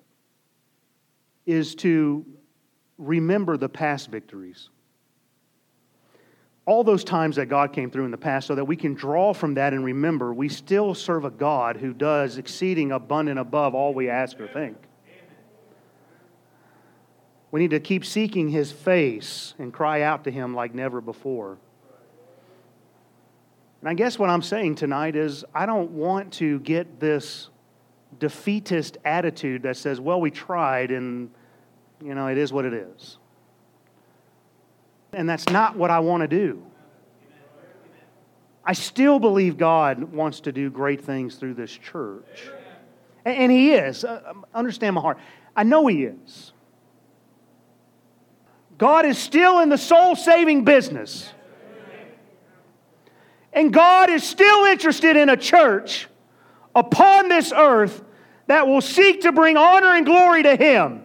is 1.46 1.74
to 1.76 2.24
remember 2.98 3.56
the 3.56 3.68
past 3.68 4.10
victories 4.10 4.68
all 6.70 6.84
those 6.84 7.02
times 7.02 7.34
that 7.34 7.46
God 7.46 7.72
came 7.72 7.90
through 7.90 8.04
in 8.04 8.12
the 8.12 8.16
past 8.16 8.46
so 8.46 8.54
that 8.54 8.64
we 8.64 8.76
can 8.76 8.94
draw 8.94 9.32
from 9.32 9.54
that 9.54 9.72
and 9.72 9.84
remember 9.84 10.32
we 10.32 10.48
still 10.48 10.94
serve 10.94 11.24
a 11.24 11.30
God 11.30 11.76
who 11.76 11.92
does 11.92 12.38
exceeding 12.38 12.92
abundant 12.92 13.40
above 13.40 13.74
all 13.74 13.92
we 13.92 14.08
ask 14.08 14.38
or 14.38 14.46
think. 14.46 14.76
We 17.50 17.60
need 17.60 17.70
to 17.70 17.80
keep 17.80 18.04
seeking 18.04 18.48
his 18.48 18.70
face 18.70 19.54
and 19.58 19.72
cry 19.72 20.02
out 20.02 20.24
to 20.24 20.30
him 20.30 20.54
like 20.54 20.74
never 20.74 21.00
before. 21.00 21.58
And 23.80 23.88
I 23.88 23.94
guess 23.94 24.18
what 24.18 24.30
I'm 24.30 24.42
saying 24.42 24.76
tonight 24.76 25.16
is 25.16 25.44
I 25.54 25.66
don't 25.66 25.90
want 25.92 26.32
to 26.34 26.60
get 26.60 27.00
this 27.00 27.48
defeatist 28.18 28.98
attitude 29.04 29.62
that 29.62 29.76
says, 29.76 30.00
well, 30.00 30.20
we 30.20 30.30
tried 30.30 30.90
and, 30.90 31.30
you 32.04 32.14
know, 32.14 32.26
it 32.26 32.38
is 32.38 32.52
what 32.52 32.64
it 32.64 32.74
is. 32.74 33.16
And 35.12 35.28
that's 35.28 35.48
not 35.48 35.76
what 35.76 35.90
I 35.90 36.00
want 36.00 36.20
to 36.22 36.28
do. 36.28 36.62
I 38.64 38.74
still 38.74 39.18
believe 39.18 39.56
God 39.56 40.12
wants 40.12 40.40
to 40.40 40.52
do 40.52 40.70
great 40.70 41.00
things 41.00 41.36
through 41.36 41.54
this 41.54 41.72
church. 41.72 42.50
And 43.24 43.50
He 43.50 43.72
is. 43.72 44.04
Uh, 44.04 44.22
um, 44.26 44.46
understand 44.54 44.94
my 44.94 45.00
heart. 45.00 45.18
I 45.56 45.64
know 45.64 45.86
He 45.86 46.04
is. 46.04 46.52
God 48.80 49.04
is 49.04 49.18
still 49.18 49.60
in 49.60 49.68
the 49.68 49.76
soul 49.76 50.16
saving 50.16 50.64
business. 50.64 51.30
And 53.52 53.70
God 53.70 54.08
is 54.08 54.24
still 54.24 54.64
interested 54.64 55.16
in 55.18 55.28
a 55.28 55.36
church 55.36 56.08
upon 56.74 57.28
this 57.28 57.52
earth 57.54 58.02
that 58.46 58.66
will 58.66 58.80
seek 58.80 59.20
to 59.20 59.32
bring 59.32 59.58
honor 59.58 59.88
and 59.88 60.06
glory 60.06 60.44
to 60.44 60.56
Him. 60.56 61.02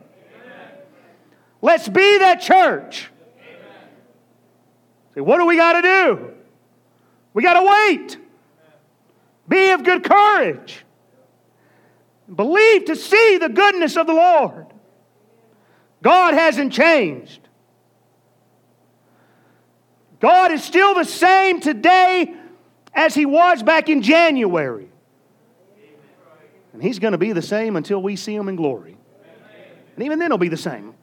Let's 1.62 1.90
be 1.90 2.20
that 2.20 2.40
church. 2.40 3.12
Say, 5.14 5.20
what 5.20 5.40
do 5.40 5.46
we 5.46 5.58
got 5.58 5.74
to 5.74 5.82
do? 5.82 6.32
We 7.34 7.44
got 7.44 7.60
to 7.60 7.90
wait. 7.90 8.18
Be 9.50 9.72
of 9.72 9.84
good 9.84 10.06
courage. 10.06 10.86
Believe 12.34 12.86
to 12.86 12.96
see 12.96 13.38
the 13.38 13.50
goodness 13.50 13.98
of 13.98 14.08
the 14.08 14.14
Lord. 14.14 14.68
God 16.02 16.36
hasn't 16.36 16.72
changed. 16.72 17.45
God 20.26 20.52
is 20.52 20.64
still 20.64 20.96
the 20.96 21.04
same 21.04 21.60
today 21.60 22.34
as 22.96 23.14
He 23.14 23.28
was 23.28 23.62
back 23.62 23.90
in 23.90 24.02
January. 24.02 24.90
And 26.74 26.82
He's 26.82 26.98
going 26.98 27.12
to 27.12 27.20
be 27.20 27.32
the 27.32 27.44
same 27.44 27.76
until 27.76 28.02
we 28.02 28.16
see 28.16 28.34
Him 28.34 28.50
in 28.50 28.56
glory. 28.56 28.98
And 29.96 30.04
even 30.04 30.18
then, 30.18 30.32
He'll 30.32 30.40
be 30.40 30.50
the 30.50 30.58
same. 30.58 30.96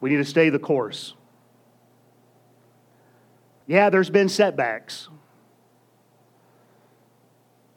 We 0.00 0.10
need 0.10 0.16
to 0.16 0.24
stay 0.24 0.48
the 0.50 0.58
course. 0.58 1.14
Yeah, 3.68 3.88
there's 3.88 4.10
been 4.10 4.28
setbacks. 4.28 5.08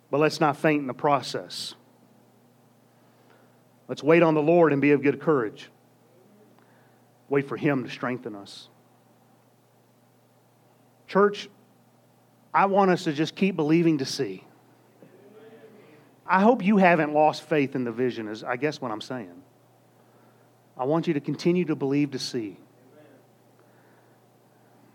But 0.10 0.20
let's 0.20 0.40
not 0.40 0.58
faint 0.58 0.82
in 0.82 0.88
the 0.88 0.96
process. 0.96 1.76
Let's 3.88 4.02
wait 4.02 4.24
on 4.24 4.34
the 4.34 4.42
Lord 4.42 4.74
and 4.74 4.82
be 4.82 4.94
of 4.94 5.04
good 5.04 5.22
courage. 5.22 5.70
Wait 7.30 7.48
for 7.48 7.56
Him 7.56 7.84
to 7.84 7.90
strengthen 7.92 8.36
us. 8.36 8.68
Church, 11.10 11.49
I 12.53 12.68
want 12.68 12.91
us 12.91 13.05
to 13.05 13.14
just 13.14 13.36
keep 13.36 13.55
believing 13.55 13.97
to 13.97 14.05
see. 14.05 14.43
I 16.26 16.41
hope 16.41 16.64
you 16.64 16.78
haven't 16.78 17.14
lost 17.14 17.41
faith 17.41 17.74
in 17.74 17.84
the 17.84 17.91
vision, 17.91 18.28
is 18.28 18.43
I 18.43 18.57
guess 18.57 18.80
what 18.80 18.91
I'm 18.91 19.01
saying. 19.01 19.41
I 20.78 20.84
want 20.86 21.07
you 21.07 21.16
to 21.16 21.20
continue 21.20 21.66
to 21.66 21.76
believe 21.76 22.12
to 22.12 22.20
see. 22.20 22.57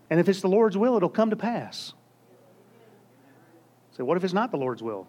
And 0.09 0.17
if 0.17 0.29
it's 0.29 0.39
the 0.39 0.47
Lord's 0.47 0.77
will, 0.77 0.95
it'll 0.95 1.09
come 1.09 1.31
to 1.31 1.35
pass. 1.35 1.93
Say, 3.91 3.97
so 3.97 4.05
what 4.05 4.15
if 4.15 4.23
it's 4.23 4.33
not 4.33 4.51
the 4.51 4.57
Lord's 4.57 4.81
will? 4.81 5.07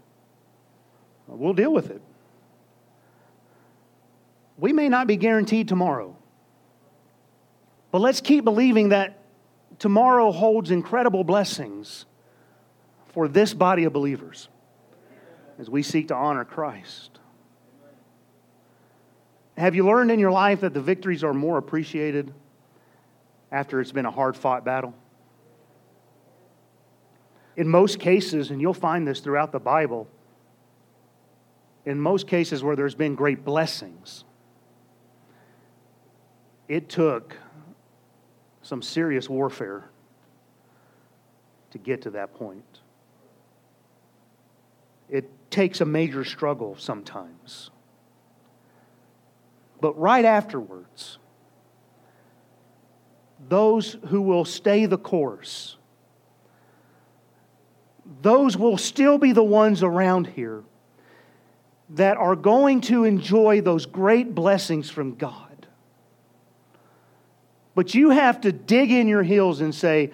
We'll 1.29 1.55
deal 1.55 1.73
with 1.73 1.91
it. 1.91 2.03
We 4.59 4.73
may 4.73 4.89
not 4.89 5.07
be 5.07 5.17
guaranteed 5.17 5.69
tomorrow, 5.69 6.17
but 7.93 8.01
let's 8.01 8.21
keep 8.21 8.43
believing 8.43 8.89
that 8.89 9.23
tomorrow 9.79 10.31
holds 10.33 10.71
incredible 10.71 11.25
blessings 11.25 12.07
for 13.09 13.29
this 13.29 13.55
body 13.55 13.85
of 13.85 13.93
believers 13.93 14.49
as 15.59 15.71
we 15.71 15.83
seek 15.83 16.09
to 16.09 16.15
honor 16.15 16.45
Christ. 16.45 17.19
Have 19.57 19.75
you 19.75 19.87
learned 19.87 20.11
in 20.11 20.19
your 20.19 20.31
life 20.31 20.61
that 20.61 20.75
the 20.75 20.83
victories 20.83 21.25
are 21.25 21.33
more 21.33 21.57
appreciated 21.57 22.33
after 23.51 23.81
it's 23.81 23.93
been 23.93 24.05
a 24.05 24.11
hard 24.11 24.37
fought 24.37 24.65
battle? 24.65 24.95
In 27.57 27.69
most 27.69 27.99
cases, 27.99 28.51
and 28.51 28.61
you'll 28.61 28.75
find 28.75 29.09
this 29.09 29.21
throughout 29.21 29.53
the 29.53 29.59
Bible, 29.59 30.09
in 31.87 31.99
most 31.99 32.27
cases 32.27 32.63
where 32.63 32.77
there's 32.77 32.95
been 32.95 33.15
great 33.15 33.47
blessings, 33.47 34.25
it 36.69 36.91
took 36.91 37.37
some 38.67 38.83
serious 38.83 39.31
warfare 39.31 39.89
to 41.71 41.79
get 41.79 42.03
to 42.03 42.11
that 42.11 42.35
point. 42.35 42.81
It 45.09 45.31
takes 45.51 45.81
a 45.81 45.85
major 45.85 46.25
struggle 46.25 46.77
sometimes. 46.77 47.71
But 49.81 49.97
right 49.97 50.25
afterwards, 50.25 51.19
those 53.49 53.99
who 54.09 54.21
will 54.21 54.45
stay 54.45 54.87
the 54.87 54.99
course, 54.99 55.77
those 58.21 58.57
will 58.57 58.79
still 58.79 59.17
be 59.17 59.31
the 59.31 59.45
ones 59.45 59.85
around 59.85 60.27
here 60.27 60.65
that 61.91 62.17
are 62.17 62.35
going 62.35 62.81
to 62.81 63.05
enjoy 63.05 63.61
those 63.61 63.87
great 63.87 64.35
blessings 64.35 64.91
from 64.91 65.15
God. 65.15 65.46
But 67.77 67.95
you 67.95 68.09
have 68.09 68.41
to 68.41 68.53
dig 68.53 68.91
in 68.91 69.07
your 69.07 69.23
heels 69.23 69.61
and 69.61 69.73
say, 69.73 70.11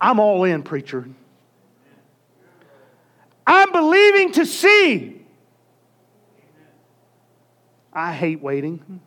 I'm 0.00 0.18
all 0.18 0.44
in, 0.44 0.62
preacher. 0.62 1.06
I'm 3.46 3.70
believing 3.70 4.32
to 4.32 4.46
see. 4.46 5.20
I 7.92 8.14
hate 8.14 8.40
waiting, 8.40 9.00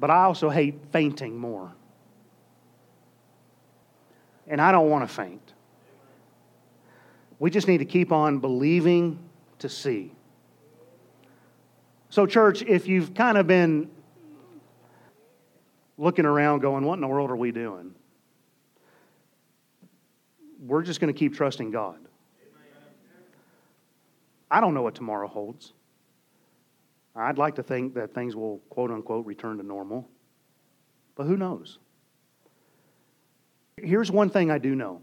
but 0.00 0.10
I 0.10 0.24
also 0.24 0.50
hate 0.50 0.80
fainting 0.90 1.38
more. 1.38 1.72
And 4.48 4.60
I 4.60 4.72
don't 4.72 4.90
want 4.90 5.08
to 5.08 5.14
faint. 5.14 5.52
We 7.38 7.50
just 7.50 7.68
need 7.68 7.78
to 7.78 7.84
keep 7.84 8.10
on 8.10 8.40
believing 8.40 9.16
to 9.60 9.68
see. 9.68 10.10
So, 12.10 12.26
church, 12.26 12.62
if 12.62 12.88
you've 12.88 13.14
kind 13.14 13.38
of 13.38 13.46
been 13.46 13.88
looking 16.02 16.26
around 16.26 16.60
going, 16.60 16.84
What 16.84 16.94
in 16.94 17.00
the 17.00 17.06
world 17.06 17.30
are 17.30 17.36
we 17.36 17.52
doing? 17.52 17.94
We're 20.60 20.82
just 20.82 21.00
going 21.00 21.12
to 21.12 21.18
keep 21.18 21.34
trusting 21.34 21.70
God. 21.70 21.98
I 24.50 24.60
don't 24.60 24.74
know 24.74 24.82
what 24.82 24.94
tomorrow 24.94 25.28
holds. 25.28 25.72
I'd 27.14 27.38
like 27.38 27.54
to 27.54 27.62
think 27.62 27.94
that 27.94 28.14
things 28.14 28.34
will, 28.34 28.58
quote 28.68 28.90
unquote, 28.90 29.26
return 29.26 29.58
to 29.58 29.62
normal. 29.62 30.08
But 31.14 31.24
who 31.24 31.36
knows? 31.36 31.78
Here's 33.76 34.10
one 34.10 34.28
thing 34.28 34.50
I 34.50 34.58
do 34.58 34.74
know 34.74 35.00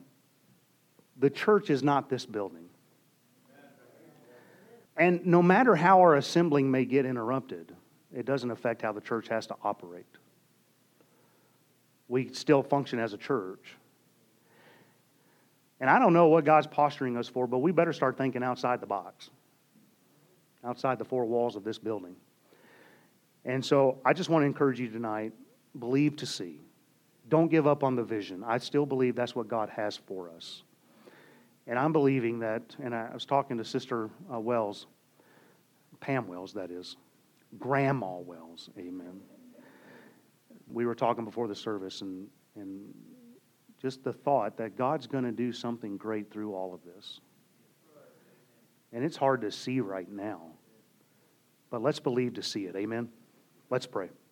the 1.17 1.29
church 1.29 1.69
is 1.69 1.81
not 1.81 2.09
this 2.09 2.25
building. 2.25 2.65
And 4.97 5.25
no 5.25 5.41
matter 5.41 5.75
how 5.75 6.01
our 6.01 6.15
assembling 6.15 6.69
may 6.69 6.83
get 6.83 7.05
interrupted, 7.05 7.73
it 8.13 8.25
doesn't 8.25 8.51
affect 8.51 8.81
how 8.81 8.91
the 8.91 8.99
church 8.99 9.29
has 9.29 9.47
to 9.47 9.55
operate. 9.63 10.05
We 12.09 12.33
still 12.33 12.61
function 12.61 12.99
as 12.99 13.13
a 13.13 13.17
church. 13.17 13.75
And 15.79 15.89
I 15.89 15.97
don't 15.99 16.11
know 16.11 16.27
what 16.27 16.43
God's 16.43 16.67
posturing 16.67 17.15
us 17.15 17.29
for, 17.29 17.47
but 17.47 17.59
we 17.59 17.71
better 17.71 17.93
start 17.93 18.17
thinking 18.17 18.43
outside 18.43 18.81
the 18.81 18.87
box, 18.87 19.29
outside 20.65 20.99
the 20.99 21.05
four 21.05 21.25
walls 21.25 21.55
of 21.55 21.63
this 21.63 21.77
building. 21.77 22.15
And 23.45 23.63
so 23.63 23.99
I 24.03 24.11
just 24.11 24.29
want 24.29 24.41
to 24.41 24.45
encourage 24.47 24.79
you 24.79 24.89
tonight 24.89 25.31
believe 25.77 26.17
to 26.17 26.25
see. 26.25 26.59
Don't 27.29 27.47
give 27.47 27.67
up 27.67 27.83
on 27.83 27.95
the 27.95 28.03
vision. 28.03 28.43
I 28.45 28.57
still 28.57 28.85
believe 28.85 29.15
that's 29.15 29.35
what 29.35 29.47
God 29.47 29.69
has 29.69 29.95
for 29.95 30.29
us. 30.35 30.63
And 31.67 31.77
I'm 31.77 31.93
believing 31.93 32.39
that, 32.39 32.75
and 32.83 32.95
I 32.95 33.11
was 33.13 33.25
talking 33.25 33.57
to 33.59 33.63
Sister 33.63 34.09
uh, 34.33 34.39
Wells, 34.39 34.87
Pam 35.99 36.27
Wells, 36.27 36.53
that 36.53 36.71
is, 36.71 36.97
Grandma 37.59 38.17
Wells, 38.17 38.69
amen. 38.77 39.21
We 40.69 40.85
were 40.85 40.95
talking 40.95 41.25
before 41.25 41.47
the 41.47 41.55
service, 41.55 42.01
and, 42.01 42.27
and 42.55 42.93
just 43.81 44.03
the 44.03 44.13
thought 44.13 44.57
that 44.57 44.77
God's 44.77 45.07
going 45.07 45.23
to 45.23 45.31
do 45.31 45.51
something 45.51 45.97
great 45.97 46.31
through 46.31 46.53
all 46.53 46.73
of 46.73 46.81
this. 46.83 47.19
And 48.91 49.03
it's 49.03 49.17
hard 49.17 49.41
to 49.41 49.51
see 49.51 49.79
right 49.79 50.09
now, 50.09 50.41
but 51.69 51.81
let's 51.81 51.99
believe 51.99 52.35
to 52.35 52.43
see 52.43 52.65
it, 52.65 52.75
amen. 52.75 53.09
Let's 53.69 53.85
pray. 53.85 54.09